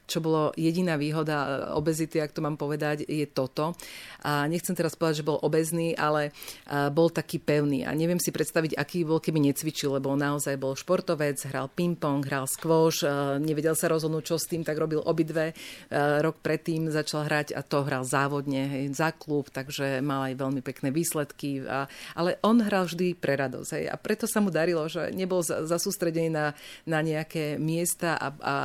[0.10, 3.78] čo bolo jediná výhoda obezity, ak to mám povedať, je toto.
[4.26, 6.34] A nechcem teraz povedať, že bol obezný, ale
[6.90, 7.86] bol taký pevný.
[7.86, 12.50] A neviem si predstaviť, aký bol, keby necvičil, lebo naozaj bol športovec, hral ping-pong, hral
[12.50, 13.06] squash,
[13.38, 15.54] nevedel sa rozhodnúť, čo s tým, tak robil obidve.
[15.94, 20.66] Rok predtým začal hrať a to hral závodne hej, za klub, takže mal aj veľmi
[20.66, 21.62] pekné výsledky.
[21.70, 21.86] A,
[22.18, 23.70] ale on hral vždy pre radosť.
[23.78, 26.58] Hej, a preto sa mu darilo, že nebol zasústredený na,
[26.90, 28.58] na nejaké miesta a, a,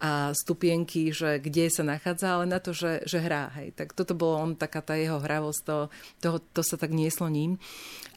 [0.00, 3.52] a stupien myšlienky, že kde sa nachádza, ale na to, že, že hrá.
[3.60, 3.76] Hej.
[3.76, 5.76] Tak toto bolo on, taká tá jeho hravosť, to,
[6.22, 7.58] to, to sa tak nieslo ním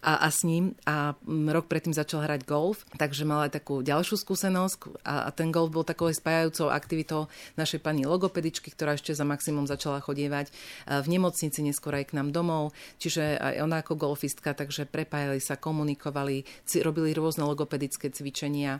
[0.04, 0.76] a, a s ním.
[0.88, 5.52] A rok predtým začal hrať golf, takže mal aj takú ďalšiu skúsenosť, a, a ten
[5.52, 7.22] golf bol takou spájajúcou aktivitou
[7.60, 10.52] našej pani logopedičky, ktorá ešte za maximum začala chodievať
[10.88, 15.60] v nemocnici, neskôr aj k nám domov, čiže aj ona ako golfistka, takže prepájali sa,
[15.60, 16.46] komunikovali,
[16.84, 18.80] robili rôzne logopedické cvičenia,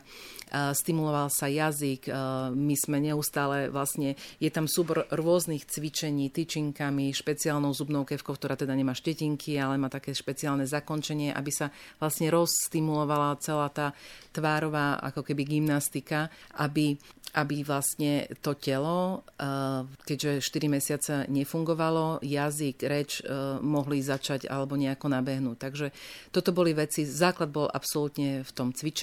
[0.54, 2.08] stimuloval sa jazyk,
[2.54, 8.70] my sme neustále vlastne, je tam súbor rôznych cvičení, tyčinkami, špeciálnou zubnou kevkou, ktorá teda
[8.76, 13.90] nemá štetinky, ale má také špeciálne zakončenie, aby sa vlastne rozstimulovala celá tá
[14.30, 16.94] tvárová ako keby gymnastika, aby
[17.34, 23.26] aby vlastne to telo, eh, keďže 4 mesiace nefungovalo, jazyk, reč
[23.58, 25.56] mohli začať alebo nejako nabehnúť.
[25.58, 25.86] Takže
[26.30, 28.93] toto boli veci, základ bol absolútne v tom cvičení,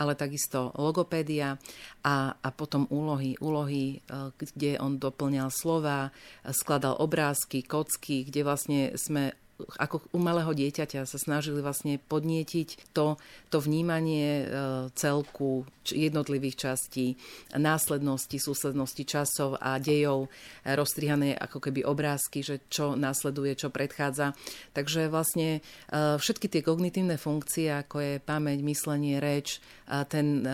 [0.00, 1.60] ale takisto logopédia
[2.00, 6.08] a, a potom úlohy, úlohy, eh, kde on doplňal slova,
[6.48, 9.36] skladal obrázky, kocky, kde vlastne sme
[9.78, 10.20] ako u
[10.54, 14.46] dieťaťa sa snažili vlastne podnietiť to, to vnímanie e,
[14.94, 17.18] celku jednotlivých častí,
[17.56, 20.30] následnosti, súslednosti časov a dejov,
[20.64, 24.36] e, rozstrihané ako keby obrázky, že čo následuje, čo predchádza.
[24.72, 29.58] Takže vlastne e, všetky tie kognitívne funkcie, ako je pamäť, myslenie, reč,
[30.06, 30.46] ten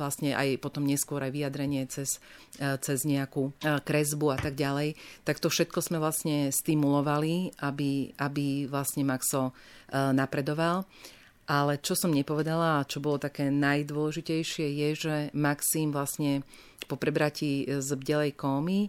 [0.00, 2.24] vlastne aj potom neskôr aj vyjadrenie cez,
[2.56, 4.96] cez nejakú kresbu a tak ďalej,
[5.28, 9.52] tak to všetko sme vlastne stimulovali, aby, aby vlastne Maxo e,
[10.12, 10.84] napredoval.
[11.46, 16.42] Ale čo som nepovedala a čo bolo také najdôležitejšie je, že Maxim vlastne
[16.90, 18.88] po prebratí z bdelej kómy e,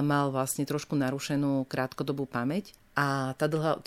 [0.00, 3.46] mal vlastne trošku narušenú krátkodobú pamäť a tá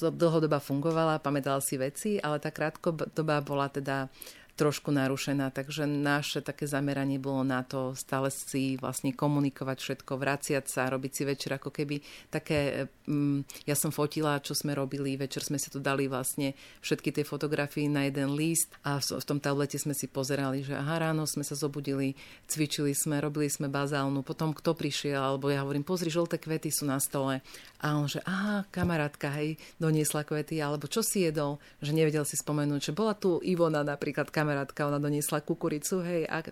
[0.10, 4.08] dlhodobá fungovala, pamätal si veci, ale tá krátkodobá bola teda
[4.54, 10.66] trošku narušená, takže naše také zameranie bolo na to stále si vlastne komunikovať všetko, vraciať
[10.70, 11.98] sa, robiť si večer ako keby
[12.30, 16.54] také, um, ja som fotila, čo sme robili, večer sme si tu dali vlastne
[16.86, 21.10] všetky tie fotografie na jeden list a v tom tablete sme si pozerali, že aha,
[21.10, 22.14] ráno sme sa zobudili,
[22.46, 26.86] cvičili sme, robili sme bazálnu, potom kto prišiel, alebo ja hovorím, pozri, žlté kvety sú
[26.86, 27.42] na stole.
[27.84, 32.40] A on, že aha, kamarátka, hej, doniesla kvety, alebo čo si jedol, že nevedel si
[32.40, 36.28] spomenúť, že bola tu Ivona napríklad, kamarátka, ona doniesla kukuricu, hej.
[36.28, 36.44] A,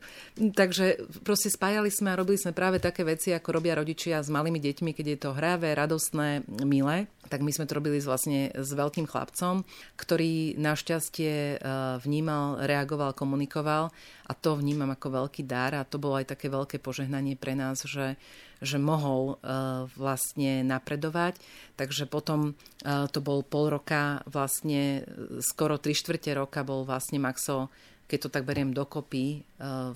[0.55, 4.63] takže proste spájali sme a robili sme práve také veci, ako robia rodičia s malými
[4.63, 7.11] deťmi, keď je to hravé, radostné, milé.
[7.27, 9.67] Tak my sme to robili vlastne s veľkým chlapcom,
[9.99, 11.55] ktorý našťastie e,
[11.99, 13.91] vnímal, reagoval, komunikoval
[14.27, 17.83] a to vnímam ako veľký dar a to bolo aj také veľké požehnanie pre nás,
[17.83, 18.15] že
[18.61, 21.41] že mohol uh, vlastne napredovať.
[21.75, 25.03] Takže potom uh, to bol pol roka, vlastne
[25.41, 27.73] skoro tri štvrte roka bol vlastne Maxo
[28.11, 29.39] keď to tak beriem dokopy,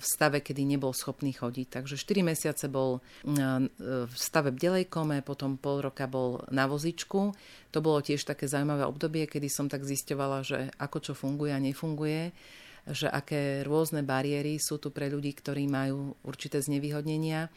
[0.00, 1.68] stave, kedy nebol schopný chodiť.
[1.68, 7.36] Takže 4 mesiace bol v stave bdelej kome, potom pol roka bol na vozičku.
[7.76, 11.60] To bolo tiež také zaujímavé obdobie, kedy som tak zisťovala, že ako čo funguje a
[11.60, 12.32] nefunguje
[12.86, 17.50] že aké rôzne bariéry sú tu pre ľudí, ktorí majú určité znevýhodnenia.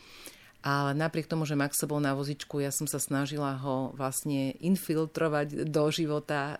[0.60, 5.64] Ale napriek tomu, že Max bol na vozičku, ja som sa snažila ho vlastne infiltrovať
[5.72, 6.60] do života.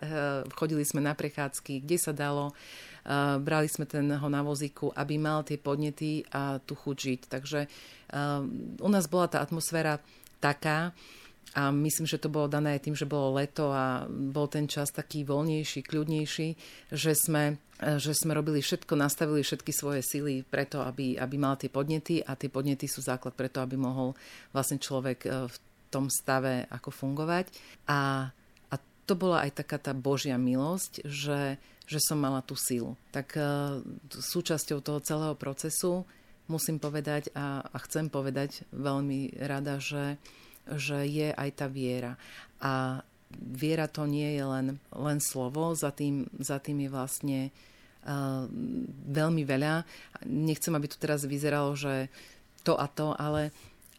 [0.56, 2.56] chodili sme na prechádzky, kde sa dalo.
[3.04, 7.20] Eh, brali sme ten ho na vozíku, aby mal tie podnety a tu chuť žiť.
[7.28, 10.00] Takže eh, u nás bola tá atmosféra
[10.40, 10.96] taká,
[11.50, 14.94] a myslím, že to bolo dané aj tým, že bolo leto a bol ten čas
[14.94, 16.48] taký voľnejší, kľudnejší,
[16.94, 17.58] že sme,
[17.98, 22.38] že sme robili všetko, nastavili všetky svoje sily preto, aby, aby mal tie podnety a
[22.38, 24.14] tie podnety sú základ preto, aby mohol
[24.54, 25.56] vlastne človek e, v
[25.90, 27.50] tom stave ako fungovať.
[27.90, 28.30] A,
[28.70, 31.58] a to bola aj taká tá Božia milosť, že,
[31.90, 32.94] že som mala tú silu.
[33.10, 36.06] Tak uh, súčasťou toho celého procesu
[36.46, 40.14] musím povedať a, a chcem povedať veľmi rada, že
[40.76, 42.14] že je aj tá viera.
[42.60, 47.40] A viera to nie je len, len slovo, za tým, za tým je vlastne
[48.06, 48.44] uh,
[49.06, 49.86] veľmi veľa.
[50.26, 52.10] Nechcem, aby to teraz vyzeralo, že
[52.66, 53.50] to a to, ale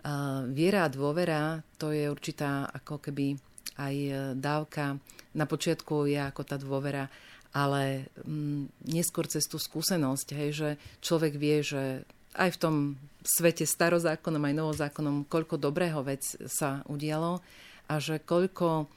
[0.06, 3.40] uh, viera a dôvera to je určitá ako keby
[3.80, 3.96] aj
[4.38, 5.00] dávka.
[5.34, 7.08] Na počiatku je ako tá dôvera,
[7.56, 10.70] ale um, neskôr cez tú skúsenosť, hej, že
[11.04, 12.04] človek vie, že
[12.36, 12.76] aj v tom
[13.22, 17.44] svete starozákonom aj novozákonom, koľko dobrého vec sa udialo
[17.86, 18.90] a že koľko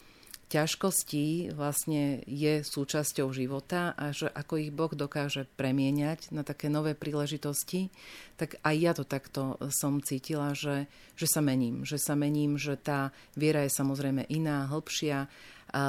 [0.55, 6.94] ťažkostí vlastne je súčasťou života a že ako ich Boh dokáže premieňať na také nové
[6.94, 7.90] príležitosti,
[8.38, 10.87] tak aj ja to takto som cítila, že,
[11.18, 11.83] že sa mením.
[11.83, 15.27] Že sa mením, že tá viera je samozrejme iná, hĺbšia, a,
[15.75, 15.85] a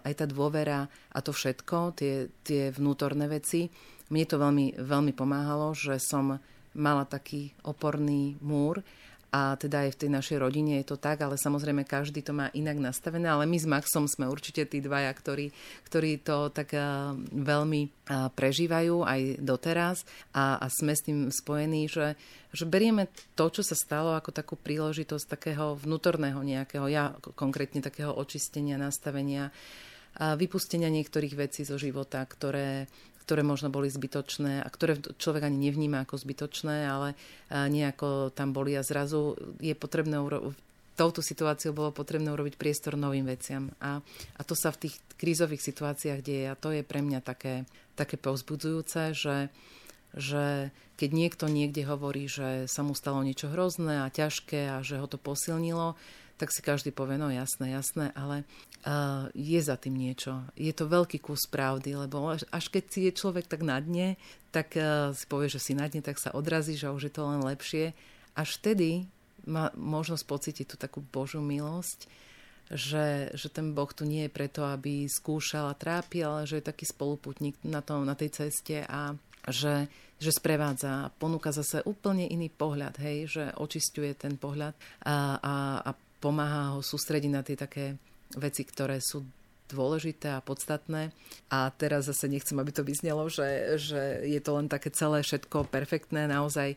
[0.00, 3.68] aj tá dôvera a to všetko, tie, tie vnútorné veci.
[4.08, 6.40] Mne to veľmi, veľmi pomáhalo, že som
[6.74, 8.82] mala taký oporný múr
[9.34, 12.54] a teda aj v tej našej rodine je to tak, ale samozrejme každý to má
[12.54, 15.50] inak nastavené, ale my s Maxom sme určite tí dvaja, ktorí,
[15.90, 16.70] ktorí to tak
[17.34, 20.06] veľmi prežívajú aj doteraz
[20.38, 22.14] a, a sme s tým spojení, že,
[22.54, 28.14] že berieme to, čo sa stalo ako takú príležitosť takého vnútorného nejakého, ja konkrétne takého
[28.14, 29.50] očistenia, nastavenia,
[30.14, 32.86] a vypustenia niektorých vecí zo života, ktoré,
[33.24, 37.16] ktoré možno boli zbytočné a ktoré človek ani nevníma ako zbytočné, ale
[37.48, 39.32] nejako tam boli a zrazu
[39.64, 40.52] je potrebné uro-
[40.94, 43.70] touto situáciou bolo potrebné urobiť priestor novým veciam.
[43.82, 43.98] A,
[44.38, 47.66] a to sa v tých krízových situáciách deje a to je pre mňa také,
[47.98, 49.50] také povzbudzujúce, že,
[50.14, 55.02] že keď niekto niekde hovorí, že sa mu stalo niečo hrozné a ťažké a že
[55.02, 55.98] ho to posilnilo,
[56.34, 58.42] tak si každý povie, no jasné, jasné, ale
[58.86, 60.42] uh, je za tým niečo.
[60.58, 64.18] Je to veľký kus pravdy, lebo až, až keď si je človek tak na dne,
[64.50, 67.22] tak uh, si povie, že si na dne, tak sa odrazí, že už je to
[67.26, 67.94] len lepšie.
[68.34, 69.06] Až vtedy
[69.46, 72.10] má možnosť pocítiť tú takú Božú milosť,
[72.72, 76.68] že, že ten Boh tu nie je preto, aby skúšal a trápil, ale že je
[76.72, 79.12] taký spoluputník na, tom, na tej ceste a
[79.44, 84.72] že, že sprevádza a ponúka zase úplne iný pohľad, hej, že očistuje ten pohľad
[85.04, 85.54] a, a,
[85.84, 85.90] a
[86.24, 88.00] pomáha ho sústrediť na tie také
[88.40, 89.20] veci, ktoré sú
[89.64, 91.10] dôležité a podstatné.
[91.48, 95.72] A teraz zase nechcem, aby to vyznelo, že, že je to len také celé všetko
[95.72, 96.28] perfektné.
[96.28, 96.76] Naozaj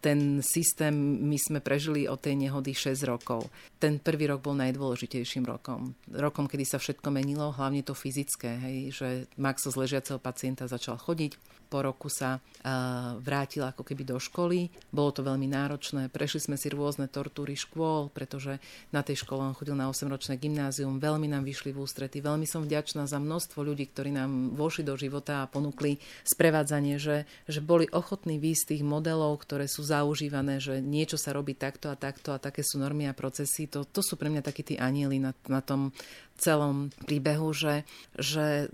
[0.00, 0.92] ten systém
[1.28, 3.46] my sme prežili od tej nehody 6 rokov.
[3.76, 5.92] Ten prvý rok bol najdôležitejším rokom.
[6.08, 8.56] Rokom, kedy sa všetko menilo, hlavne to fyzické.
[8.64, 11.36] Hej, že Max z ležiaceho pacienta začal chodiť,
[11.66, 12.38] po roku sa
[13.22, 14.70] vrátil ako keby do školy.
[14.90, 16.08] Bolo to veľmi náročné.
[16.10, 18.58] Prešli sme si rôzne tortúry škôl, pretože
[18.90, 20.98] na tej škole on chodil na 8-ročné gymnázium.
[20.98, 22.18] Veľmi nám vyšli v ústrety.
[22.22, 27.26] Veľmi som vďačná za množstvo ľudí, ktorí nám vošli do života a ponúkli sprevádzanie, že,
[27.46, 31.98] že boli ochotní výjsť tých modelov, ktoré sú zaužívané, že niečo sa robí takto a
[31.98, 33.66] takto a také sú normy a procesy.
[33.70, 35.90] To, to sú pre mňa takí tí anieli na, na tom
[36.36, 38.68] celom príbehu, že, že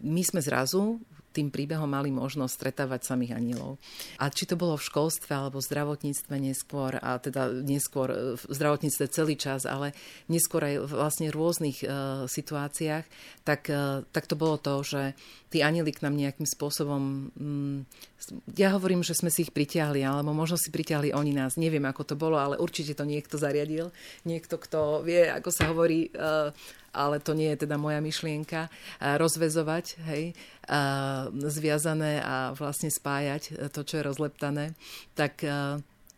[0.00, 0.98] my sme zrazu
[1.32, 3.80] tým príbehom mali možnosť stretávať samých anielov.
[4.20, 8.42] A či to bolo v školstve alebo v zdravotníctve neskôr, a teda neskôr e, v
[8.52, 9.96] zdravotníctve celý čas, ale
[10.28, 13.04] neskôr aj vlastne v rôznych uh, situáciách,
[13.42, 15.16] tak, uh, tak to bolo to, že
[15.48, 17.32] tí anieli k nám nejakým spôsobom...
[17.36, 17.88] Um,
[18.54, 21.58] ja hovorím, že sme si ich pritiahli, alebo možno si pritiahli oni nás.
[21.58, 23.90] Neviem, ako to bolo, ale určite to niekto zariadil.
[24.22, 26.12] Niekto, kto vie, ako sa hovorí...
[26.12, 26.52] Uh,
[26.92, 28.68] ale to nie je teda moja myšlienka,
[29.00, 30.36] rozvezovať, hej,
[31.32, 34.64] zviazané a vlastne spájať to, čo je rozleptané,
[35.16, 35.42] tak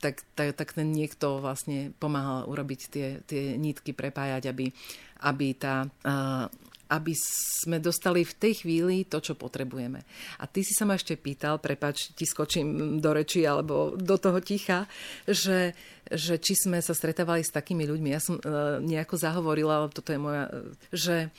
[0.05, 4.69] tak, tak, tak ten niekto vlastne pomáhal urobiť tie, tie nítky, prepájať, aby,
[5.25, 5.89] aby tá
[6.95, 10.07] aby sme dostali v tej chvíli to, čo potrebujeme.
[10.39, 14.39] A ty si sa ma ešte pýtal, prepač, ti skočím do reči alebo do toho
[14.39, 14.87] ticha,
[15.27, 15.75] že,
[16.07, 18.09] že či sme sa stretávali s takými ľuďmi.
[18.15, 20.45] Ja som uh, nejako zahovorila, ale toto je moja,
[20.95, 21.35] že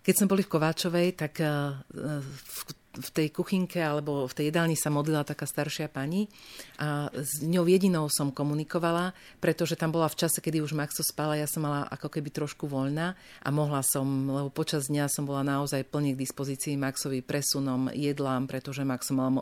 [0.00, 1.74] keď sme boli v Kováčovej, tak uh,
[2.40, 6.26] v v tej kuchynke alebo v tej jedálni sa modlila taká staršia pani
[6.82, 11.38] a s ňou jedinou som komunikovala, pretože tam bola v čase, kedy už Maxo spala,
[11.38, 13.14] ja som mala ako keby trošku voľná
[13.46, 18.50] a mohla som, lebo počas dňa som bola naozaj plne k dispozícii Maxovi presunom jedlám,
[18.50, 19.38] pretože Max mal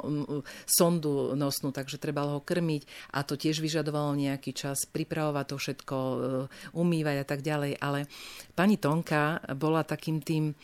[0.69, 5.97] sondu nosnú, takže trebalo ho krmiť a to tiež vyžadovalo nejaký čas pripravovať to všetko,
[5.97, 6.17] e,
[6.77, 7.81] umývať a tak ďalej.
[7.81, 8.05] Ale
[8.53, 10.55] pani Tonka bola takým tým e,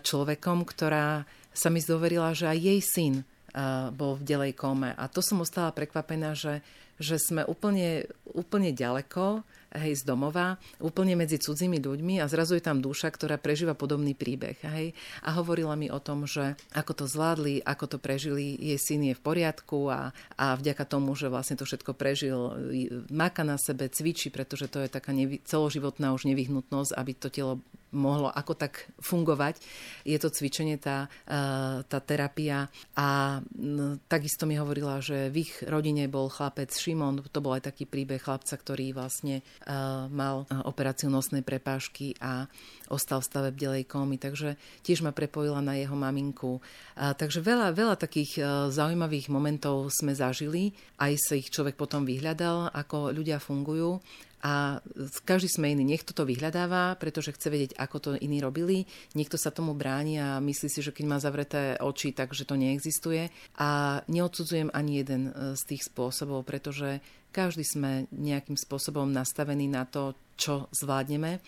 [0.00, 4.92] človekom, ktorá sa mi zdoverila, že aj jej syn uh, bol v delej kome.
[4.96, 6.64] A to som ostala prekvapená, že,
[6.96, 9.44] že sme úplne, úplne ďaleko
[9.78, 14.12] hej, z domova, úplne medzi cudzími ľuďmi a zrazu je tam duša, ktorá prežíva podobný
[14.12, 14.60] príbeh.
[14.60, 14.92] Hej.
[15.24, 19.14] A hovorila mi o tom, že ako to zvládli, ako to prežili, jej syn je
[19.16, 22.52] v poriadku a, a vďaka tomu, že vlastne to všetko prežil,
[23.08, 27.60] máka na sebe, cvičí, pretože to je taká nevy, celoživotná už nevyhnutnosť, aby to telo
[27.92, 29.60] mohlo ako tak fungovať.
[30.02, 32.66] Je to cvičenie, tá, e, tá terapia.
[32.96, 33.38] A
[34.08, 38.20] takisto mi hovorila, že v ich rodine bol chlapec Šimon, to bol aj taký príbeh
[38.20, 39.72] chlapca, ktorý vlastne e,
[40.08, 42.48] mal e, operáciu nosnej prepážky a
[42.88, 46.60] ostal v stave bdelej komy, takže tiež ma prepojila na jeho maminku.
[46.92, 48.36] Takže veľa, veľa takých
[48.68, 53.96] zaujímavých momentov sme zažili, aj sa ich človek potom vyhľadal, ako ľudia fungujú
[54.42, 54.82] a
[55.22, 55.86] každý sme iný.
[55.86, 58.90] Niekto to vyhľadáva, pretože chce vedieť, ako to iní robili.
[59.14, 63.30] Niekto sa tomu bráni a myslí si, že keď má zavreté oči, takže to neexistuje.
[63.62, 66.98] A neodsudzujem ani jeden e, z tých spôsobov, pretože
[67.30, 71.38] každý sme nejakým spôsobom nastavení na to, čo zvládneme.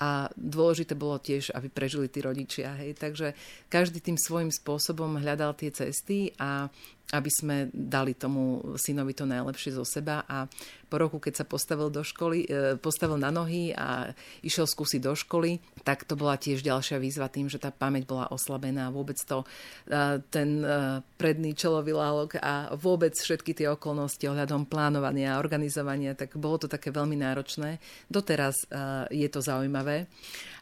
[0.00, 2.72] A dôležité bolo tiež, aby prežili tí rodičia.
[2.80, 2.96] Hej.
[2.96, 3.36] Takže
[3.68, 6.72] každý tým svojím spôsobom hľadal tie cesty a
[7.10, 10.46] aby sme dali tomu synovi to najlepšie zo seba a
[10.90, 14.10] po roku, keď sa postavil do školy, e, postavil na nohy a
[14.42, 18.26] išiel skúsiť do školy, tak to bola tiež ďalšia výzva tým, že tá pamäť bola
[18.34, 18.90] oslabená.
[18.90, 19.46] Vôbec to,
[19.86, 26.18] e, ten e, predný čelový lálok a vôbec všetky tie okolnosti ohľadom plánovania a organizovania,
[26.18, 27.78] tak bolo to také veľmi náročné.
[28.10, 28.66] Doteraz
[29.10, 30.10] je to zaujímavé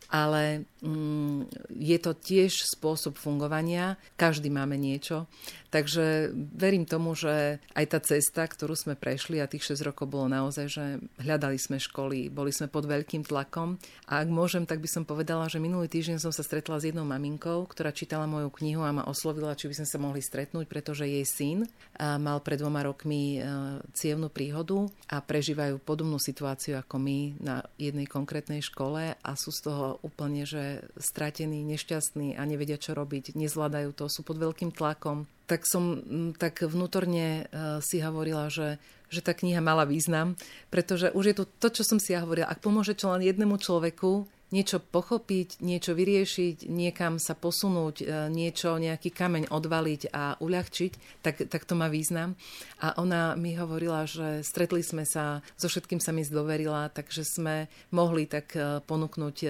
[0.08, 4.00] ale mm, je to tiež spôsob fungovania.
[4.16, 5.28] Každý máme niečo.
[5.68, 10.24] Takže verím tomu, že aj tá cesta, ktorú sme prešli a tých 6 rokov bolo
[10.32, 10.84] naozaj, že
[11.20, 13.76] hľadali sme školy, boli sme pod veľkým tlakom.
[14.08, 17.04] A ak môžem, tak by som povedala, že minulý týždeň som sa stretla s jednou
[17.04, 21.04] maminkou, ktorá čítala moju knihu a ma oslovila, či by sme sa mohli stretnúť, pretože
[21.04, 21.68] jej syn
[22.00, 23.40] mal pred dvoma rokmi e,
[23.92, 29.68] cievnú príhodu a prežívajú podobnú situáciu ako my na jednej konkrétnej škole a sú z
[29.68, 35.28] toho úplne, že stratení, nešťastní a nevedia, čo robiť, nezvládajú to, sú pod veľkým tlakom.
[35.48, 36.04] Tak som
[36.36, 38.76] tak vnútorne e, si hovorila, že,
[39.08, 40.36] že tá kniha mala význam,
[40.68, 42.52] pretože už je tu to, čo som si ja hovorila.
[42.52, 48.80] Ak pomôže čo len jednému človeku, niečo pochopiť, niečo vyriešiť, niekam sa posunúť, e, niečo,
[48.80, 52.32] nejaký kameň odvaliť a uľahčiť, tak, tak to má význam.
[52.80, 57.68] A ona mi hovorila, že stretli sme sa, so všetkým sa mi zdôverila, takže sme
[57.92, 59.48] mohli tak e, ponúknuť e,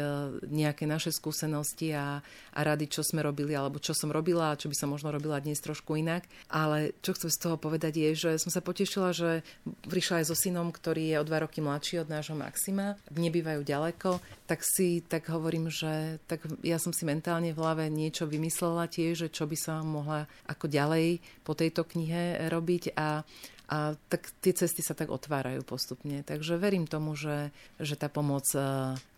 [0.51, 2.19] nejaké naše skúsenosti a,
[2.55, 5.39] a rady, čo sme robili, alebo čo som robila, a čo by som možno robila
[5.39, 6.27] dnes trošku inak.
[6.51, 9.47] Ale čo chcem z toho povedať je, že som sa potešila, že
[9.87, 14.19] prišla aj so synom, ktorý je o dva roky mladší od nášho Maxima, nebývajú ďaleko,
[14.49, 19.29] tak si tak hovorím, že tak ja som si mentálne v hlave niečo vymyslela tiež,
[19.29, 23.29] že čo by sa mohla ako ďalej po tejto knihe robiť a
[23.69, 26.25] a tak tie cesty sa tak otvárajú postupne.
[26.25, 28.65] Takže verím tomu, že, že tá pomoc e,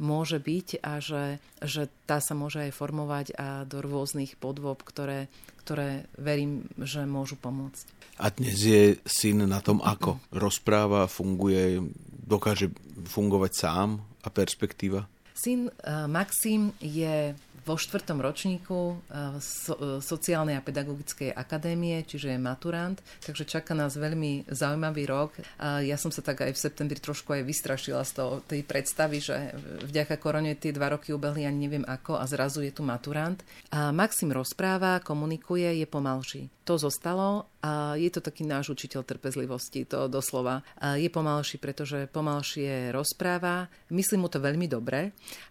[0.03, 5.31] môže byť a že, že tá sa môže aj formovať a do rôznych podôb, ktoré,
[5.63, 8.19] ktoré verím, že môžu pomôcť.
[8.19, 11.79] A dnes je syn na tom, ako rozpráva, funguje,
[12.27, 12.75] dokáže
[13.07, 15.07] fungovať sám a perspektíva?
[15.35, 22.33] Syn uh, Maxim je vo štvrtom ročníku uh, so, uh, sociálnej a pedagogickej akadémie, čiže
[22.33, 25.37] je maturant, takže čaká nás veľmi zaujímavý rok.
[25.61, 29.53] Ja som sa tak aj v septembri trošku aj vystrašila z toho, tej predstavy, že
[29.85, 33.37] vďaka korone tie dva roky ubehli ani neviem ako a zrazu je tu maturant.
[33.71, 36.43] A Maxim rozpráva, komunikuje, je pomalší.
[36.71, 40.63] To zostalo a je to taký náš učiteľ trpezlivosti, to doslova.
[40.95, 43.67] Je pomalší, pretože pomalšie rozpráva.
[43.91, 45.11] Myslím mu to veľmi dobre,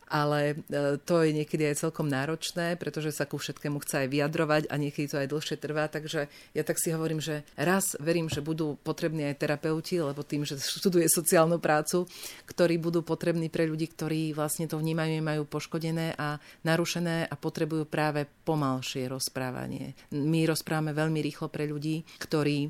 [0.10, 4.64] ale e, to je niekedy aj celkom náročné, pretože sa ku všetkému chce aj vyjadrovať
[4.72, 5.86] a niekedy to aj dlhšie trvá.
[5.86, 6.26] Takže
[6.58, 10.58] ja tak si hovorím, že raz verím, že budú potrební aj terapeuti, lebo tým, že
[10.58, 12.10] študuje sociálnu prácu,
[12.50, 17.86] ktorí budú potrební pre ľudí, ktorí vlastne to vnímajú, majú poškodené a narušené a potrebujú
[17.86, 19.94] práve pomalšie rozprávanie.
[20.18, 22.70] My rozprávame veľmi rýchlo pre ľudí, ktorí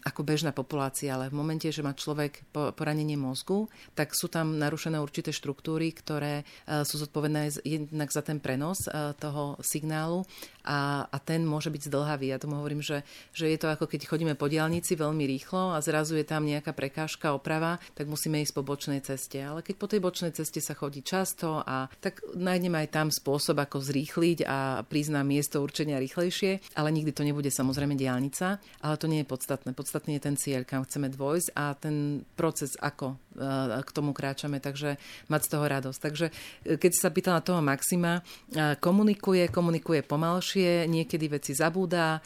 [0.00, 4.96] ako bežná populácia, ale v momente, že má človek poranenie mozgu, tak sú tam narušené
[4.96, 6.48] určité štruktúry, ktoré
[6.88, 8.88] sú zodpovedné jednak za ten prenos
[9.20, 10.24] toho signálu
[10.64, 12.32] a, a ten môže byť zdlhavý.
[12.32, 15.84] Ja tomu hovorím, že, že je to ako keď chodíme po diálnici veľmi rýchlo a
[15.84, 19.40] zrazu je tam nejaká prekážka, oprava, tak musíme ísť po bočnej ceste.
[19.40, 23.60] Ale keď po tej bočnej ceste sa chodí často a tak nájdeme aj tam spôsob,
[23.60, 28.96] ako zrýchliť a prísť na miesto určenia rýchlejšie, ale nikdy to nebude samozrejme diálnica, ale
[28.96, 29.74] to nie je podstatné.
[29.74, 34.62] Podstatný je ten cieľ, kam chceme dôjsť a ten proces, ako e, k tomu kráčame,
[34.62, 34.94] takže
[35.26, 35.98] mať z toho radosť.
[35.98, 36.32] Takže e,
[36.78, 42.22] keď sa pýtala toho Maxima, e, komunikuje, komunikuje pomalšie, niekedy veci zabúda,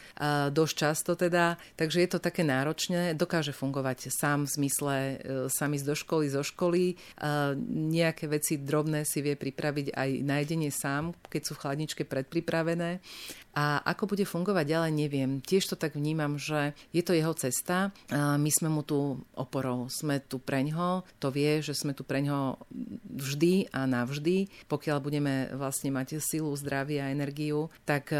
[0.51, 4.95] dosť často teda, takže je to také náročné, dokáže fungovať sám v zmysle
[5.49, 6.93] sám ísť do školy, zo školy,
[7.71, 12.99] nejaké veci drobné si vie pripraviť aj nájdenie sám, keď sú v chladničke predpripravené
[13.55, 15.31] a ako bude fungovať ďalej, neviem.
[15.39, 17.95] Tiež to tak vnímam, že je to jeho cesta.
[18.11, 19.87] A my sme mu tu oporou.
[19.87, 21.07] Sme tu preňho.
[21.23, 22.59] To vie, že sme tu preňho
[23.15, 24.51] vždy a navždy.
[24.67, 28.11] Pokiaľ budeme vlastne mať silu, zdravie a energiu, tak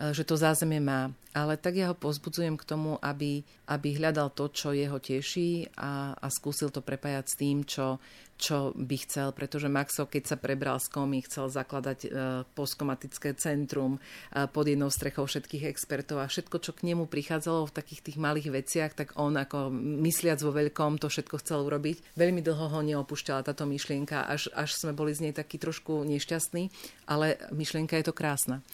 [0.00, 1.12] že to zázemie má.
[1.30, 6.16] Ale tak ja ho pozbudzujem k tomu, aby, aby hľadal to, čo jeho teší a,
[6.18, 8.02] a skúsil to prepájať s tým, čo,
[8.40, 12.08] čo by chcel, pretože Maxo, keď sa prebral z komy, chcel zakladať e,
[12.56, 14.00] postkomatické centrum
[14.32, 18.16] e, pod jednou strechou všetkých expertov a všetko, čo k nemu prichádzalo v takých tých
[18.16, 19.68] malých veciach, tak on ako
[20.00, 22.16] mysliac vo veľkom to všetko chcel urobiť.
[22.16, 26.72] Veľmi dlho ho neopúšťala táto myšlienka, až, až sme boli z nej takí trošku nešťastní,
[27.04, 28.64] ale myšlienka je to krásna.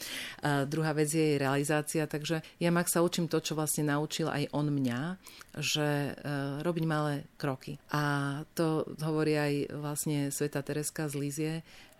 [0.46, 4.46] A druhá vec je jej realizácia, takže ja Maxa učím to, čo vlastne naučil aj
[4.54, 5.00] on mňa,
[5.56, 6.12] že e,
[6.60, 7.80] robiť malé kroky.
[7.90, 11.54] A to hovorí aj vlastne Sveta Tereska z Lízie,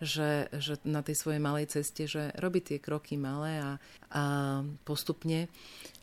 [0.05, 3.71] že, že na tej svojej malej ceste, že robiť tie kroky malé a,
[4.13, 4.23] a
[4.85, 5.49] postupne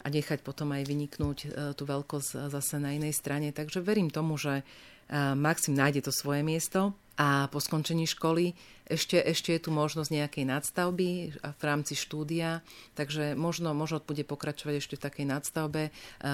[0.02, 1.48] a nechať potom aj vyniknúť e,
[1.78, 3.54] tú veľkosť zase na inej strane.
[3.54, 4.66] Takže verím tomu, že
[5.14, 10.46] Maxim nájde to svoje miesto a po skončení školy ešte, ešte je tu možnosť nejakej
[10.48, 11.10] nadstavby
[11.40, 12.60] v rámci štúdia,
[13.00, 15.92] takže možno, možno bude pokračovať ešte v takej nadstavbe e,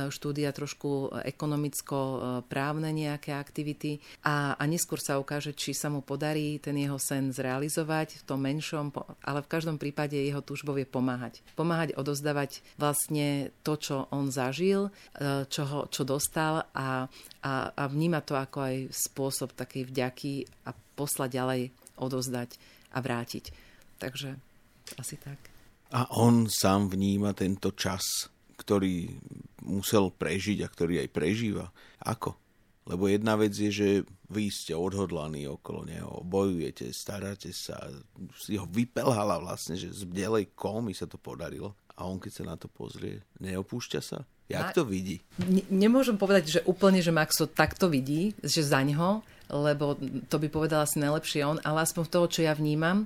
[0.10, 6.74] štúdia trošku ekonomicko-právne nejaké aktivity a, a neskôr sa ukáže, či sa mu podarí ten
[6.74, 8.90] jeho sen zrealizovať v tom menšom,
[9.22, 11.46] ale v každom prípade jeho túžbou je pomáhať.
[11.54, 17.06] Pomáhať odozdávať vlastne to, čo on zažil, e, čo, ho, čo dostal a,
[17.46, 20.34] a, a vníma to ako aj spôsob takej vďaky
[20.66, 21.62] a poslať ďalej
[22.00, 22.56] odozdať
[22.96, 23.52] a vrátiť.
[24.00, 24.36] Takže
[24.98, 25.38] asi tak.
[25.92, 29.10] A on sám vníma tento čas, ktorý
[29.66, 31.66] musel prežiť a ktorý aj prežíva.
[32.06, 32.38] Ako?
[32.90, 33.90] Lebo jedna vec je, že
[34.34, 37.78] vy ste odhodlaní okolo neho, bojujete, staráte sa,
[38.34, 41.78] si ho vypelhala vlastne, že z bdelej komy sa to podarilo.
[42.00, 44.26] A on keď sa na to pozrie, neopúšťa sa?
[44.50, 45.22] Jak to vidí?
[45.38, 49.94] Ne, nemôžem povedať, že úplne, že Max to takto vidí, že za ňo, lebo
[50.26, 53.06] to by povedal asi najlepšie on, ale aspoň toho, čo ja vnímam,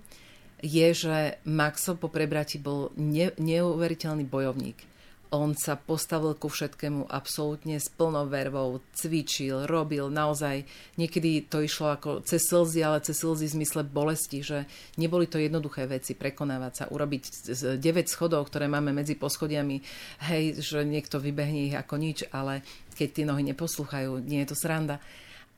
[0.64, 4.93] je, že Maxo po prebrati bol ne, neuveriteľný bojovník.
[5.34, 10.62] On sa postavil ku všetkému absolútne s plnou vervou, cvičil, robil, naozaj
[11.02, 14.70] niekedy to išlo ako cez slzy, ale cez slzy v zmysle bolesti, že
[15.02, 17.50] neboli to jednoduché veci prekonávať sa, urobiť
[17.82, 19.82] 9 schodov, ktoré máme medzi poschodiami,
[20.30, 22.62] hej, že niekto vybehne ich ako nič, ale
[22.94, 25.02] keď tie nohy neposlúchajú, nie je to sranda.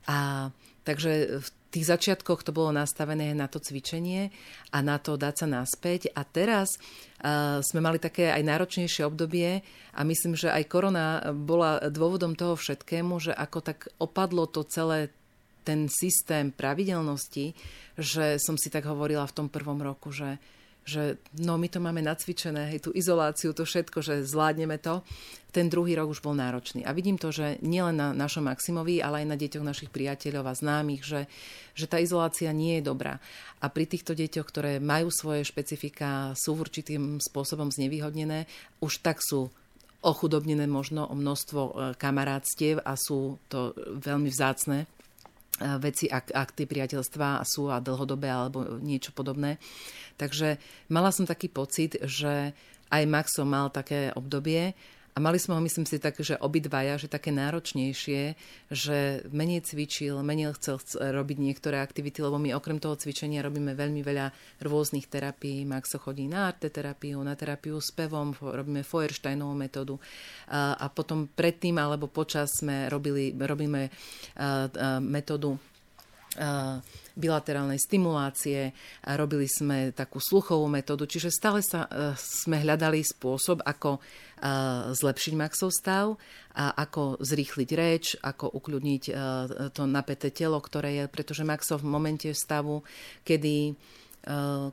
[0.07, 0.47] A
[0.85, 4.31] Takže v tých začiatkoch to bolo nastavené na to cvičenie
[4.71, 6.13] a na to dať sa naspäť.
[6.15, 9.59] A teraz uh, sme mali také aj náročnejšie obdobie
[9.91, 15.11] a myslím, že aj korona bola dôvodom toho všetkému, že ako tak opadlo to celé
[15.65, 17.57] ten systém pravidelnosti,
[17.97, 20.37] že som si tak hovorila v tom prvom roku, že
[20.85, 25.01] že no my to máme nacvičené, hej, tú izoláciu, to všetko, že zvládneme to.
[25.49, 26.85] Ten druhý rok už bol náročný.
[26.85, 30.53] A vidím to, že nielen na našom Maximovi, ale aj na deťoch našich priateľov a
[30.53, 31.21] známych, že,
[31.73, 33.17] že tá izolácia nie je dobrá.
[33.63, 38.45] A pri týchto deťoch, ktoré majú svoje špecifika, sú určitým spôsobom znevýhodnené,
[38.83, 39.49] už tak sú
[40.05, 43.73] ochudobnené možno o množstvo e, kamarátstiev a sú to
[44.05, 44.87] veľmi vzácne e,
[45.79, 49.55] veci, ak, ak tie priateľstvá sú a dlhodobé alebo niečo podobné.
[50.19, 50.59] Takže
[50.91, 52.51] mala som taký pocit, že
[52.91, 54.75] aj Maxo mal také obdobie
[55.15, 58.35] a mali sme ho, myslím si, tak, že obidvaja, že také náročnejšie,
[58.67, 64.03] že menej cvičil, menej chcel robiť niektoré aktivity, lebo my okrem toho cvičenia robíme veľmi
[64.03, 65.63] veľa rôznych terapií.
[65.63, 69.95] Maxo chodí na arteterapiu, na terapiu s pevom, robíme Feuersteinovú metódu
[70.51, 73.87] a, a potom predtým alebo počas sme robili, robíme
[74.99, 75.55] metódu
[77.15, 78.75] bilaterálnej stimulácie,
[79.07, 84.03] a robili sme takú sluchovú metódu, čiže stále sa, e, sme hľadali spôsob, ako
[84.91, 86.19] zlepšiť Maxov stav
[86.55, 89.03] a ako zrýchliť reč, ako ukľudniť
[89.71, 92.83] to napäté telo, ktoré je, pretože Maxov v momente stavu,
[93.23, 93.75] kedy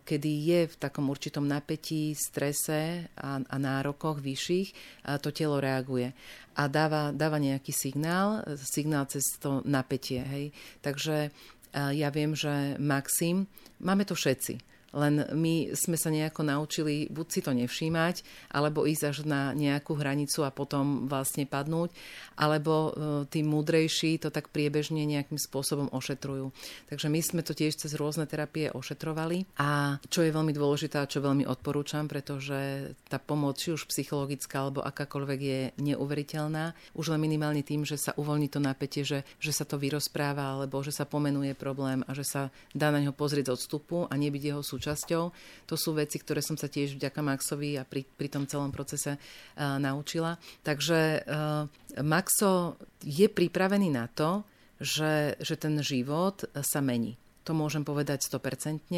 [0.09, 4.69] kedy je v takom určitom napätí, strese a, a nárokoch vyšších,
[5.05, 6.09] a to telo reaguje
[6.57, 10.25] a dáva, dáva nejaký signál, signál cez to napätie.
[10.25, 10.45] Hej.
[10.81, 11.29] Takže
[11.73, 13.45] ja viem, že Maxim,
[13.81, 18.17] máme to všetci len my sme sa nejako naučili buď si to nevšímať,
[18.53, 21.93] alebo ísť až na nejakú hranicu a potom vlastne padnúť,
[22.37, 22.91] alebo e,
[23.29, 26.53] tí múdrejší to tak priebežne nejakým spôsobom ošetrujú.
[26.89, 29.59] Takže my sme to tiež cez rôzne terapie ošetrovali.
[29.61, 34.65] A čo je veľmi dôležité a čo veľmi odporúčam, pretože tá pomoc, či už psychologická
[34.65, 39.53] alebo akákoľvek je neuveriteľná, už len minimálne tým, že sa uvoľní to napätie, že, že
[39.53, 42.43] sa to vyrozpráva alebo že sa pomenuje problém a že sa
[42.77, 45.31] dá na ňo pozrieť z odstupu a nebyť jeho súčasťou súčasťou.
[45.71, 49.15] To sú veci, ktoré som sa tiež vďaka Maxovi a pri, pri tom celom procese
[49.15, 50.35] uh, naučila.
[50.67, 52.75] Takže uh, Maxo
[53.07, 54.43] je pripravený na to,
[54.83, 57.15] že, že ten život sa mení.
[57.47, 58.91] To môžem povedať 100%.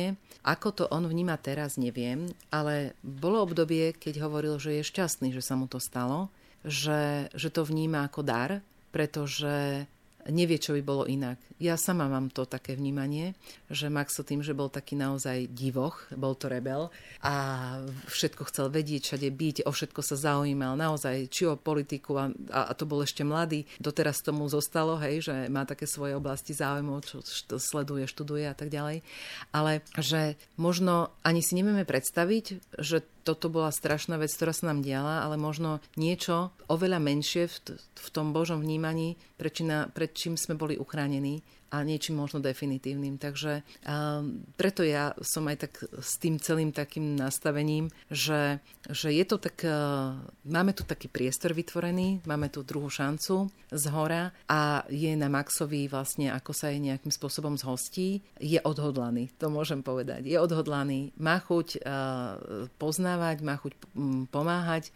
[0.49, 5.45] Ako to on vníma teraz, neviem, ale bolo obdobie, keď hovoril, že je šťastný, že
[5.45, 6.33] sa mu to stalo,
[6.65, 8.61] že, že to vníma ako dar,
[8.93, 9.85] pretože
[10.31, 11.37] nevie, čo by bolo inak.
[11.61, 13.37] Ja sama mám to také vnímanie,
[13.71, 16.91] že Maxo tým, že bol taký naozaj divoch, bol to rebel
[17.23, 17.35] a
[18.09, 22.73] všetko chcel vedieť, všade byť, o všetko sa zaujímal, naozaj, či o politiku a, a
[22.75, 27.23] to bol ešte mladý, doteraz tomu zostalo, hej, že má také svoje oblasti záujmov, čo
[27.57, 29.07] sleduje, študuje a tak ďalej,
[29.55, 34.85] ale že možno ani si nevieme predstaviť, že toto bola strašná vec, ktorá sa nám
[34.85, 40.55] diala, ale možno niečo oveľa menšie v, v tom Božom vnímaní, pred pred čím sme
[40.55, 41.41] boli uchránení
[41.71, 43.17] a niečím možno definitívnym.
[43.17, 48.61] Takže um, preto ja som aj tak s tým celým takým nastavením, že,
[48.91, 53.85] že je to tak, uh, máme tu taký priestor vytvorený, máme tu druhú šancu z
[53.91, 59.51] hora a je na Maxovi vlastne, ako sa jej nejakým spôsobom zhostí, je odhodlaný, to
[59.51, 60.27] môžem povedať.
[60.29, 64.95] Je odhodlaný, má chuť uh, poznávať, má chuť um, pomáhať,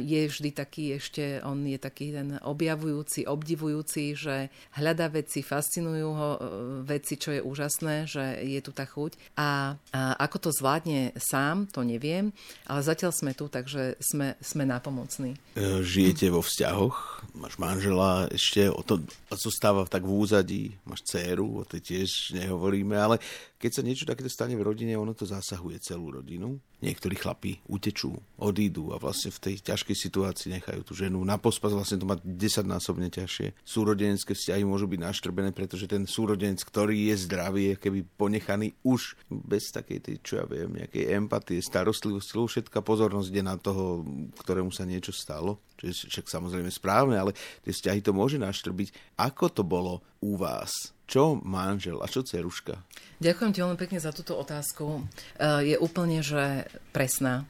[0.00, 6.28] je vždy taký ešte, on je taký ten objavujúci, obdivujúci, že hľada veci, fascinujú ho
[6.34, 6.40] e,
[6.86, 9.18] veci, čo je úžasné, že je tu tá chuť.
[9.36, 12.30] A, a ako to zvládne sám, to neviem,
[12.70, 15.34] ale zatiaľ sme tu, takže sme, sme napomocní.
[15.58, 17.26] E, žijete vo vzťahoch?
[17.34, 18.70] Máš manžela ešte?
[18.70, 19.02] O to
[19.34, 20.64] zostáva tak v úzadí?
[20.86, 21.60] Máš dceru?
[21.60, 23.18] O tej tiež nehovoríme, ale
[23.64, 26.60] keď sa niečo takéto stane v rodine, ono to zasahuje celú rodinu.
[26.84, 31.72] Niektorí chlapí utečú, odídu a vlastne v tej ťažkej situácii nechajú tú ženu na pospas,
[31.72, 33.56] vlastne to má desaťnásobne ťažšie.
[33.64, 39.14] Súrodenecké vzťahy môžu byť naštrbené, pretože ten súrodenec, ktorý je zdravý, je keby ponechaný už
[39.30, 44.02] bez takej tej, čo ja viem, nejakej empatie, starostlivosti, lebo všetká pozornosť ide na toho,
[44.42, 45.62] ktorému sa niečo stalo.
[45.78, 49.18] Čo je však samozrejme správne, ale tie vzťahy to môže naštrbiť.
[49.22, 50.90] Ako to bolo u vás?
[51.04, 52.80] Čo manžel a čo ceruška?
[53.20, 55.04] Ďakujem ti veľmi pekne za túto otázku.
[55.36, 56.64] E, je úplne, že
[56.96, 57.44] presná.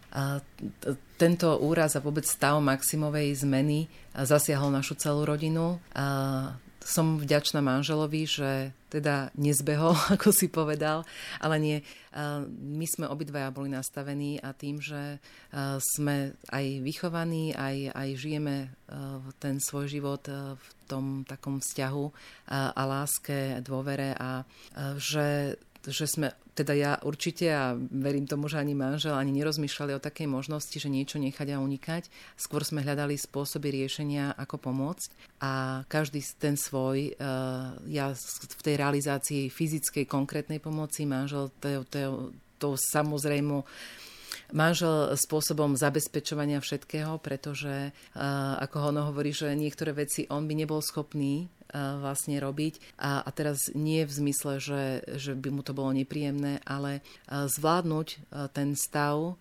[1.14, 5.78] Tento úraz a vôbec stav Maximovej zmeny zasiahol našu celú rodinu.
[6.84, 11.08] Som vďačná manželovi, že teda nezbehol, ako si povedal,
[11.40, 11.78] ale nie.
[12.60, 15.18] My sme obidvaja boli nastavení a tým, že
[15.96, 18.68] sme aj vychovaní, aj, aj žijeme
[19.40, 22.06] ten svoj život v tom takom vzťahu
[22.52, 24.44] a láske, dôvere a
[25.00, 30.02] že že sme, teda ja určite a verím tomu, že ani manžel ani nerozmýšľali o
[30.02, 32.06] takej možnosti, že niečo nechať a unikať.
[32.38, 35.10] Skôr sme hľadali spôsoby riešenia, ako pomôcť
[35.42, 37.14] a každý ten svoj, eh,
[37.90, 42.30] ja v tej realizácii fyzickej, konkrétnej pomoci, manžel to, to,
[42.62, 43.66] to samozrejme
[44.54, 50.78] manžel spôsobom zabezpečovania všetkého, pretože, eh, ako ono hovorí, že niektoré veci on by nebol
[50.78, 53.02] schopný vlastne robiť.
[53.02, 54.82] A, a teraz nie v zmysle, že,
[55.18, 58.08] že by mu to bolo nepríjemné, ale zvládnuť
[58.54, 59.34] ten stav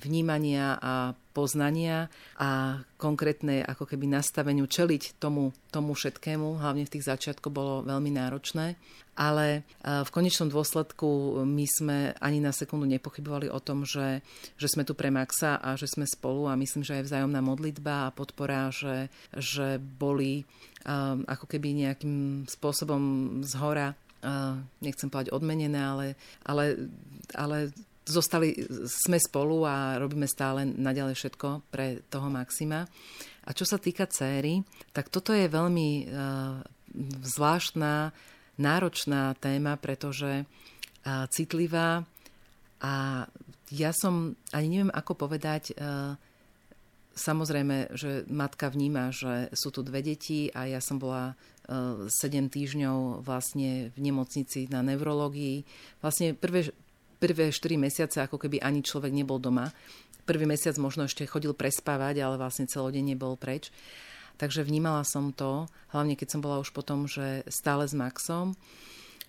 [0.00, 2.08] vnímania a poznania
[2.40, 8.12] a konkrétne ako keby nastaveniu čeliť tomu, tomu všetkému, hlavne v tých začiatkoch bolo veľmi
[8.12, 8.76] náročné.
[9.12, 14.24] Ale v konečnom dôsledku my sme ani na sekundu nepochybovali o tom, že,
[14.56, 18.08] že sme tu pre Maxa a že sme spolu a myslím, že aj vzájomná modlitba
[18.08, 20.48] a podpora, že, že boli
[20.88, 23.02] um, ako keby nejakým spôsobom
[23.44, 26.06] z hora uh, nechcem povedať odmenené, ale,
[26.48, 26.88] ale,
[27.36, 27.68] ale
[28.04, 28.54] zostali,
[28.86, 32.86] sme spolu a robíme stále naďalej všetko pre toho Maxima.
[33.46, 34.62] A čo sa týka céry,
[34.94, 36.62] tak toto je veľmi uh,
[37.26, 38.14] zvláštna,
[38.58, 42.06] náročná téma, pretože uh, citlivá
[42.82, 43.24] a
[43.72, 46.14] ja som, ani neviem ako povedať, uh,
[47.12, 51.36] Samozrejme, že matka vníma, že sú tu dve deti a ja som bola
[51.68, 52.08] 7
[52.48, 55.62] týždňov vlastne v nemocnici na neurológii.
[56.00, 56.72] Vlastne prvé,
[57.22, 59.70] prvé 4 mesiace ako keby ani človek nebol doma.
[60.26, 63.70] Prvý mesiac možno ešte chodil prespávať, ale vlastne celodenne bol preč.
[64.42, 68.58] Takže vnímala som to, hlavne keď som bola už potom, že stále s Maxom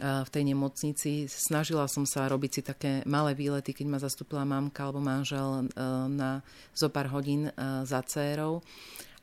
[0.01, 1.29] v tej nemocnici.
[1.29, 5.69] Snažila som sa robiť si také malé výlety, keď ma zastúpila mamka alebo manžel
[6.09, 6.41] na
[6.73, 7.53] zo pár hodín
[7.85, 8.65] za dcérou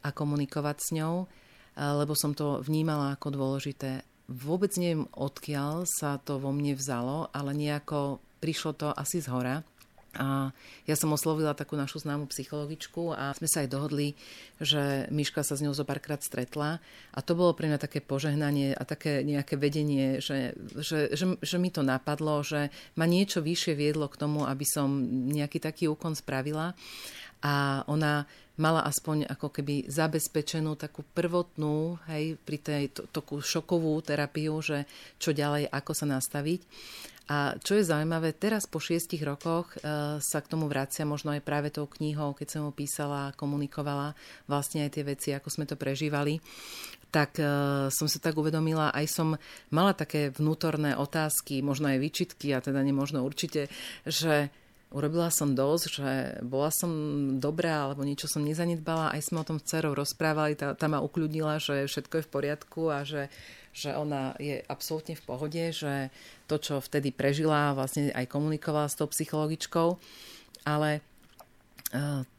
[0.06, 1.26] a komunikovať s ňou,
[1.74, 4.06] lebo som to vnímala ako dôležité.
[4.30, 9.62] Vôbec neviem, odkiaľ sa to vo mne vzalo, ale nejako prišlo to asi z hora.
[10.18, 10.50] A
[10.90, 14.18] ja som oslovila takú našu známu psychologičku a sme sa aj dohodli,
[14.58, 16.82] že Miška sa s ňou zo párkrát stretla
[17.14, 21.56] a to bolo pre mňa také požehnanie a také nejaké vedenie, že, že, že, že
[21.62, 24.90] mi to napadlo, že ma niečo vyššie viedlo k tomu, aby som
[25.30, 26.74] nejaký taký úkon spravila
[27.46, 28.26] a ona
[28.60, 34.84] mala aspoň ako keby zabezpečenú takú prvotnú, hej, pri tej to, takú šokovú terapiu, že
[35.16, 36.60] čo ďalej, ako sa nastaviť.
[37.30, 41.46] A čo je zaujímavé, teraz po šiestich rokoch e, sa k tomu vracia možno aj
[41.46, 44.18] práve tou knihou, keď som ho písala, komunikovala
[44.50, 46.42] vlastne aj tie veci, ako sme to prežívali
[47.10, 49.34] tak uh, som sa tak uvedomila, aj som
[49.74, 53.66] mala také vnútorné otázky, možno aj výčitky, a teda nemožno určite,
[54.06, 54.48] že
[54.90, 56.10] urobila som dosť, že
[56.42, 56.90] bola som
[57.38, 59.14] dobrá, alebo niečo som nezanedbala.
[59.14, 62.32] Aj sme o tom s dcerou rozprávali, tá, tá ma ukľudnila, že všetko je v
[62.32, 63.30] poriadku a že
[63.70, 66.10] že ona je absolútne v pohode, že
[66.50, 69.94] to, čo vtedy prežila, vlastne aj komunikovala s tou psychologičkou,
[70.66, 71.00] ale e,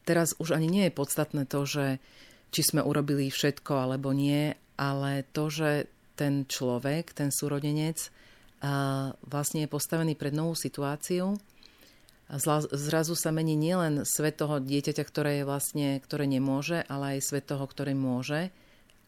[0.04, 1.86] teraz už ani nie je podstatné to, že
[2.52, 8.12] či sme urobili všetko alebo nie, ale to, že ten človek, ten súrodenec
[9.26, 11.34] vlastne je postavený pred novú situáciu.
[12.70, 17.50] Zrazu sa mení nielen svet toho dieťaťa, ktoré, je vlastne, ktoré nemôže, ale aj svet
[17.50, 18.54] toho, ktoré môže,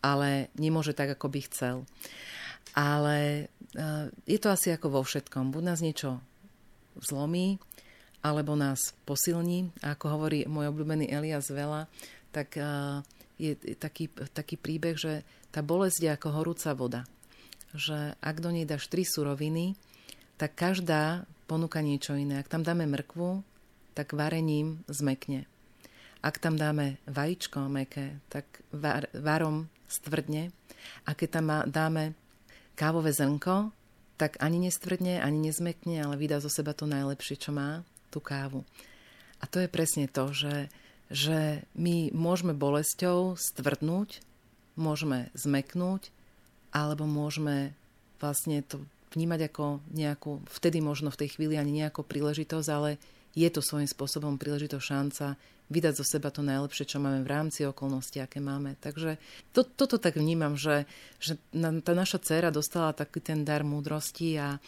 [0.05, 1.77] ale nemôže tak, ako by chcel.
[2.77, 3.49] Ale
[4.29, 5.49] je to asi ako vo všetkom.
[5.49, 6.21] Buď nás niečo
[7.01, 7.57] zlomí,
[8.21, 9.73] alebo nás posilní.
[9.81, 11.89] A ako hovorí môj obľúbený Elias Vela,
[12.29, 12.61] tak
[13.41, 17.03] je taký, taký príbeh, že tá bolesť je ako horúca voda.
[17.73, 19.75] Že ak do nej dáš tri suroviny,
[20.37, 22.43] tak každá ponúka niečo iné.
[22.43, 23.43] Ak tam dáme mrkvu,
[23.95, 25.47] tak varením zmekne.
[26.25, 30.51] Ak tam dáme vajíčko meké, tak var, varom stvrdne.
[31.09, 32.17] A keď tam dáme
[32.75, 33.71] kávové zrnko,
[34.15, 37.83] tak ani nestvrdne, ani nezmekne, ale vydá zo seba to najlepšie, čo má
[38.15, 38.63] tú kávu.
[39.43, 40.71] A to je presne to, že,
[41.11, 44.23] že my môžeme bolesťou stvrdnúť,
[44.79, 46.15] môžeme zmeknúť,
[46.71, 47.75] alebo môžeme
[48.23, 48.83] vlastne to
[49.15, 52.99] vnímať ako nejakú, vtedy možno v tej chvíli ani nejakú príležitosť, ale
[53.35, 55.27] je to svojím spôsobom príležitosť šanca
[55.69, 58.77] vydať zo seba to najlepšie, čo máme v rámci okolností, aké máme.
[58.79, 59.17] Takže
[59.51, 60.85] to, toto tak vnímam, že,
[61.19, 64.61] že tá naša dcéra dostala taký ten dar múdrosti a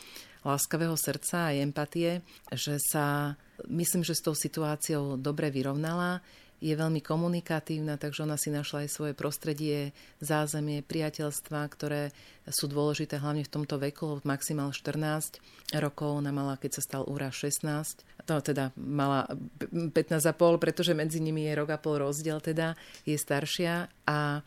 [0.46, 2.22] láskavého srdca a empatie,
[2.54, 3.34] že sa,
[3.66, 6.22] myslím, že s tou situáciou dobre vyrovnala
[6.66, 12.10] je veľmi komunikatívna, takže ona si našla aj svoje prostredie, zázemie, priateľstva, ktoré
[12.50, 15.38] sú dôležité hlavne v tomto veku, maximál 14
[15.78, 19.30] rokov, ona mala, keď sa stal úra 16, to teda mala
[19.62, 22.74] 15,5, pretože medzi nimi je rok a pol rozdiel, teda
[23.06, 24.42] je staršia a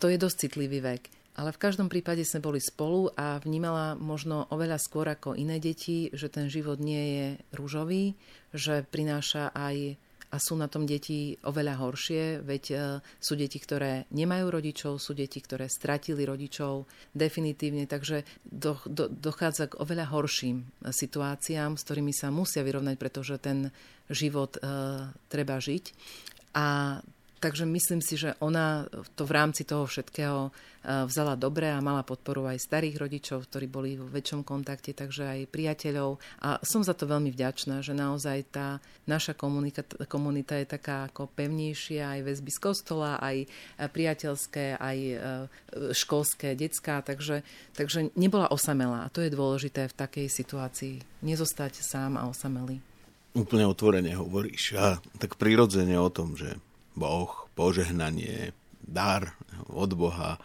[0.00, 1.12] to je dosť citlivý vek.
[1.32, 6.12] Ale v každom prípade sme boli spolu a vnímala možno oveľa skôr ako iné deti,
[6.12, 7.26] že ten život nie je
[7.56, 8.12] rúžový,
[8.52, 9.96] že prináša aj
[10.32, 12.76] a sú na tom deti oveľa horšie, veď e,
[13.20, 19.68] sú deti, ktoré nemajú rodičov, sú deti, ktoré stratili rodičov definitívne, takže do, do, dochádza
[19.68, 23.68] k oveľa horším situáciám, s ktorými sa musia vyrovnať, pretože ten
[24.08, 24.60] život e,
[25.28, 25.84] treba žiť.
[26.56, 26.96] A
[27.42, 28.86] Takže myslím si, že ona
[29.18, 33.66] to v rámci toho všetkého eh, vzala dobre a mala podporu aj starých rodičov, ktorí
[33.66, 36.22] boli v väčšom kontakte, takže aj priateľov.
[36.38, 38.78] A som za to veľmi vďačná, že naozaj tá
[39.10, 44.98] naša komunita, komunita je taká ako pevnejšia, aj väzby z kostola, aj eh, priateľské, aj
[45.02, 45.20] eh,
[45.90, 47.42] školské, detská, takže,
[47.74, 49.10] takže nebola osamelá.
[49.10, 51.26] A to je dôležité v takej situácii.
[51.26, 52.78] Nezostať sám a osamelý.
[53.34, 56.54] Úplne otvorene hovoríš a tak prirodzene o tom, že
[56.92, 59.36] Boh, požehnanie, dar
[59.68, 60.36] od Boha,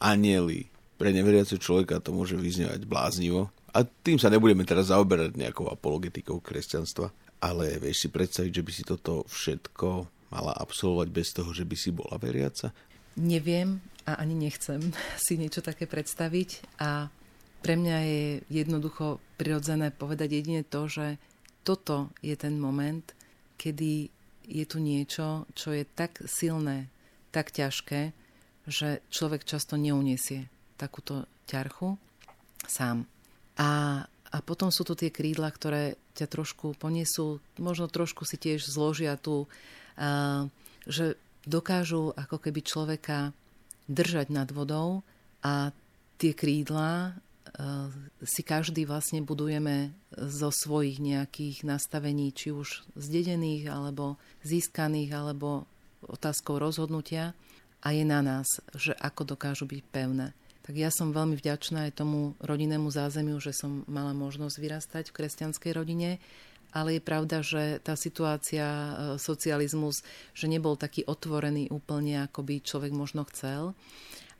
[0.00, 0.72] anieli.
[0.96, 3.48] Pre neveriaceho človeka to môže vyznievať bláznivo.
[3.70, 7.12] A tým sa nebudeme teraz zaoberať nejakou apologetikou kresťanstva.
[7.40, 9.88] Ale vieš si predstaviť, že by si toto všetko
[10.28, 12.68] mala absolvovať bez toho, že by si bola veriaca?
[13.16, 14.80] Neviem a ani nechcem
[15.24, 17.08] si niečo také predstaviť a
[17.60, 21.20] pre mňa je jednoducho prirodzené povedať jedine to, že
[21.60, 23.04] toto je ten moment,
[23.60, 24.08] kedy
[24.50, 26.90] je tu niečo, čo je tak silné,
[27.30, 28.10] tak ťažké,
[28.66, 31.94] že človek často neuniesie takúto ťarchu
[32.66, 33.06] sám.
[33.56, 38.66] A, a potom sú tu tie krídla, ktoré ťa trošku poniesú, možno trošku si tiež
[38.66, 40.44] zložia tu, uh,
[40.84, 41.14] že
[41.46, 43.32] dokážu ako keby človeka
[43.88, 45.06] držať nad vodou
[45.40, 45.72] a
[46.20, 47.16] tie krídla
[48.22, 55.66] si každý vlastne budujeme zo svojich nejakých nastavení, či už zdedených, alebo získaných, alebo
[56.04, 57.36] otázkou rozhodnutia
[57.80, 60.32] a je na nás, že ako dokážu byť pevné.
[60.60, 65.16] Tak ja som veľmi vďačná aj tomu rodinnému zázemiu, že som mala možnosť vyrastať v
[65.16, 66.20] kresťanskej rodine,
[66.70, 72.62] ale je pravda, že tá situácia, eh, socializmus, že nebol taký otvorený úplne, ako by
[72.62, 73.74] človek možno chcel.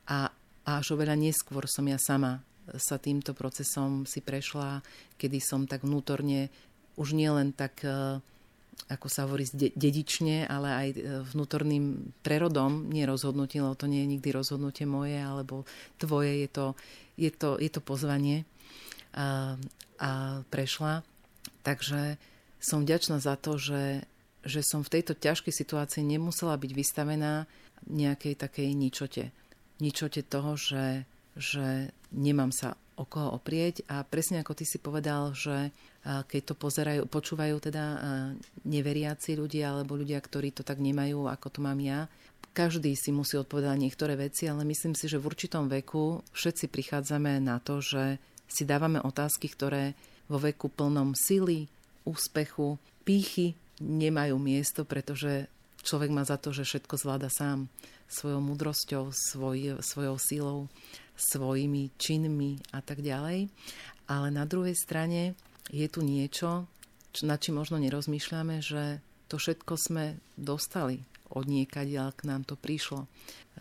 [0.07, 0.31] A
[0.63, 2.45] až oveľa neskôr som ja sama
[2.77, 4.83] sa týmto procesom si prešla,
[5.19, 6.51] kedy som tak vnútorne
[6.99, 8.19] už nielen tak e,
[8.91, 10.97] ako sa hovorí, dedične, ale aj e,
[11.31, 15.63] vnútorným prerodom, nie rozhodnutie, lebo to nie je nikdy rozhodnutie moje, alebo
[15.99, 16.65] tvoje, je to,
[17.15, 18.43] je to, je to pozvanie
[19.15, 19.55] a,
[19.99, 20.09] a
[20.47, 21.03] prešla.
[21.61, 22.17] Takže
[22.61, 24.05] som vďačná za to, že,
[24.43, 27.45] že som v tejto ťažkej situácii nemusela byť vystavená
[27.89, 29.33] nejakej takej ničote.
[29.81, 33.87] Ničote toho, že že nemám sa o koho oprieť.
[33.89, 35.71] A presne ako ty si povedal, že
[36.05, 37.85] keď to pozerajú, počúvajú teda
[38.67, 42.05] neveriaci ľudia alebo ľudia, ktorí to tak nemajú, ako to mám ja,
[42.51, 47.39] každý si musí odpovedať niektoré veci, ale myslím si, že v určitom veku všetci prichádzame
[47.39, 48.19] na to, že
[48.51, 49.95] si dávame otázky, ktoré
[50.27, 51.71] vo veku plnom sily,
[52.03, 52.75] úspechu,
[53.07, 55.47] pýchy nemajú miesto, pretože
[55.87, 57.71] človek má za to, že všetko zvláda sám
[58.11, 60.59] svojou múdrosťou, svoj, svojou sílou,
[61.21, 63.47] svojimi činmi a tak ďalej.
[64.09, 65.37] Ale na druhej strane
[65.69, 66.65] je tu niečo,
[67.21, 68.99] na či možno nerozmýšľame, že
[69.29, 73.07] to všetko sme dostali od niekaď, k nám to prišlo.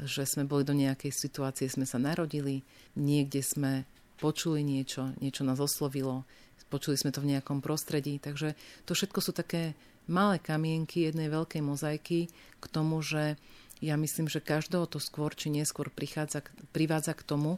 [0.00, 2.66] Že sme boli do nejakej situácie, sme sa narodili,
[2.98, 3.86] niekde sme
[4.18, 6.26] počuli niečo, niečo nás oslovilo,
[6.70, 8.22] počuli sme to v nejakom prostredí.
[8.22, 8.54] Takže
[8.86, 9.74] to všetko sú také
[10.06, 13.38] malé kamienky jednej veľkej mozaiky k tomu, že
[13.80, 17.56] ja myslím, že každého to skôr či neskôr prichádza, privádza k tomu,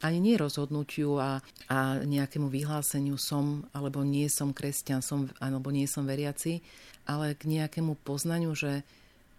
[0.00, 5.84] ani nie rozhodnutiu a, a nejakému vyhláseniu som alebo nie som kresťan, som, alebo nie
[5.84, 6.64] som veriaci,
[7.04, 8.80] ale k nejakému poznaniu, že,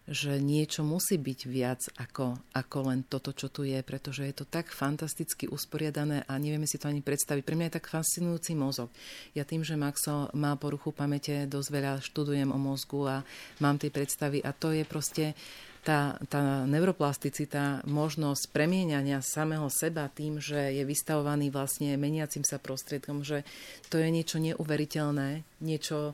[0.05, 4.45] že niečo musí byť viac ako, ako len toto, čo tu je, pretože je to
[4.45, 7.41] tak fantasticky usporiadané a nevieme si to ani predstaviť.
[7.41, 8.93] Pre mňa je tak fascinujúci mozog.
[9.33, 13.17] Ja tým, že Maxo má poruchu pamäte, dosť veľa študujem o mozgu a
[13.57, 15.33] mám tie predstavy a to je proste
[15.81, 23.25] tá, tá neuroplasticita, možnosť premieňania samého seba tým, že je vystavovaný vlastne meniacim sa prostriedkom,
[23.25, 23.41] že
[23.89, 26.13] to je niečo neuveriteľné, niečo,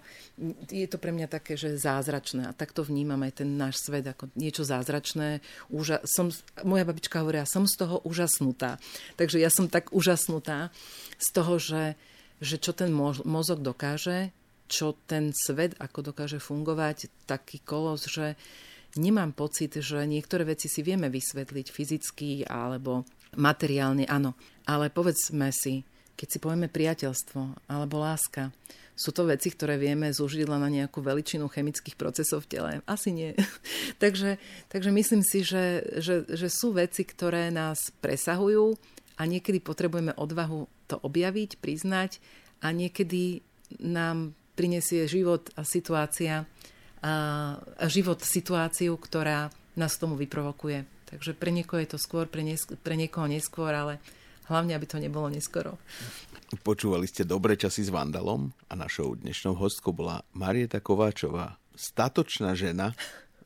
[0.71, 2.47] je to pre mňa také, že zázračné.
[2.47, 5.43] A tak to vnímam aj ten náš svet ako niečo zázračné.
[5.67, 6.31] Úža- som,
[6.63, 8.79] moja babička hovoria, som z toho úžasnutá.
[9.19, 10.71] Takže ja som tak úžasnutá
[11.19, 11.99] z toho, že,
[12.39, 12.95] že čo ten
[13.27, 14.31] mozog dokáže,
[14.67, 18.35] čo ten svet, ako dokáže fungovať, taký kolos, že
[18.97, 23.05] nemám pocit, že niektoré veci si vieme vysvetliť fyzicky alebo
[23.37, 24.37] materiálne, áno.
[24.67, 25.85] Ale povedzme si,
[26.17, 28.51] keď si povieme priateľstvo alebo láska,
[28.97, 32.71] sú to veci, ktoré vieme zúžiť len na nejakú veličinu chemických procesov v tele?
[32.89, 33.37] Asi nie.
[34.03, 34.41] takže,
[34.73, 38.73] takže myslím si, že, že, že sú veci, ktoré nás presahujú
[39.17, 42.17] a niekedy potrebujeme odvahu to objaviť, priznať
[42.65, 43.45] a niekedy
[43.77, 46.49] nám prinesie život a situácia
[47.87, 50.85] život situáciu, ktorá nás tomu vyprovokuje.
[51.07, 54.03] Takže pre niekoho je to skôr, pre, nesk- pre niekoho neskôr, ale
[54.51, 55.79] hlavne, aby to nebolo neskoro.
[56.63, 62.91] Počúvali ste Dobre časy s Vandalom a našou dnešnou hostkou bola Marieta Kováčová, statočná žena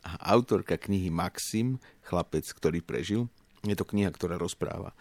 [0.01, 3.30] a autorka knihy Maxim, chlapec, ktorý prežil.
[3.62, 4.97] Je to kniha, ktorá rozpráva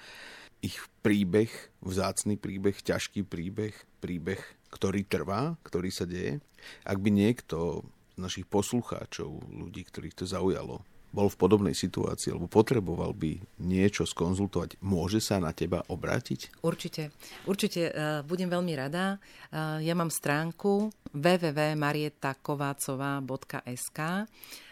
[0.61, 1.49] ich príbeh,
[1.81, 3.73] vzácný príbeh, ťažký príbeh,
[4.05, 6.45] príbeh, ktorý trvá, ktorý sa deje.
[6.85, 7.85] Ak by niekto
[8.19, 14.79] našich poslucháčov, ľudí, ktorých to zaujalo, bol v podobnej situácii alebo potreboval by niečo skonzultovať,
[14.79, 16.63] môže sa na teba obrátiť?
[16.63, 17.11] Určite.
[17.51, 17.91] Určite.
[17.91, 19.19] Uh, budem veľmi rada.
[19.51, 23.99] Uh, ja mám stránku www.marietakovácová.sk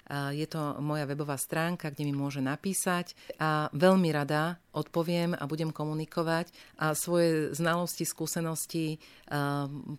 [0.08, 5.68] je to moja webová stránka, kde mi môže napísať a veľmi rada odpoviem a budem
[5.68, 6.48] komunikovať
[6.80, 8.96] a svoje znalosti, skúsenosti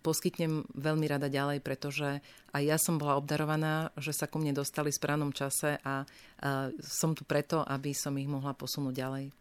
[0.02, 4.90] poskytnem veľmi rada ďalej, pretože aj ja som bola obdarovaná, že sa ku mne dostali
[4.90, 6.02] v správnom čase a
[6.82, 9.39] som tu preto, aby som ich mohla posunúť ďalej.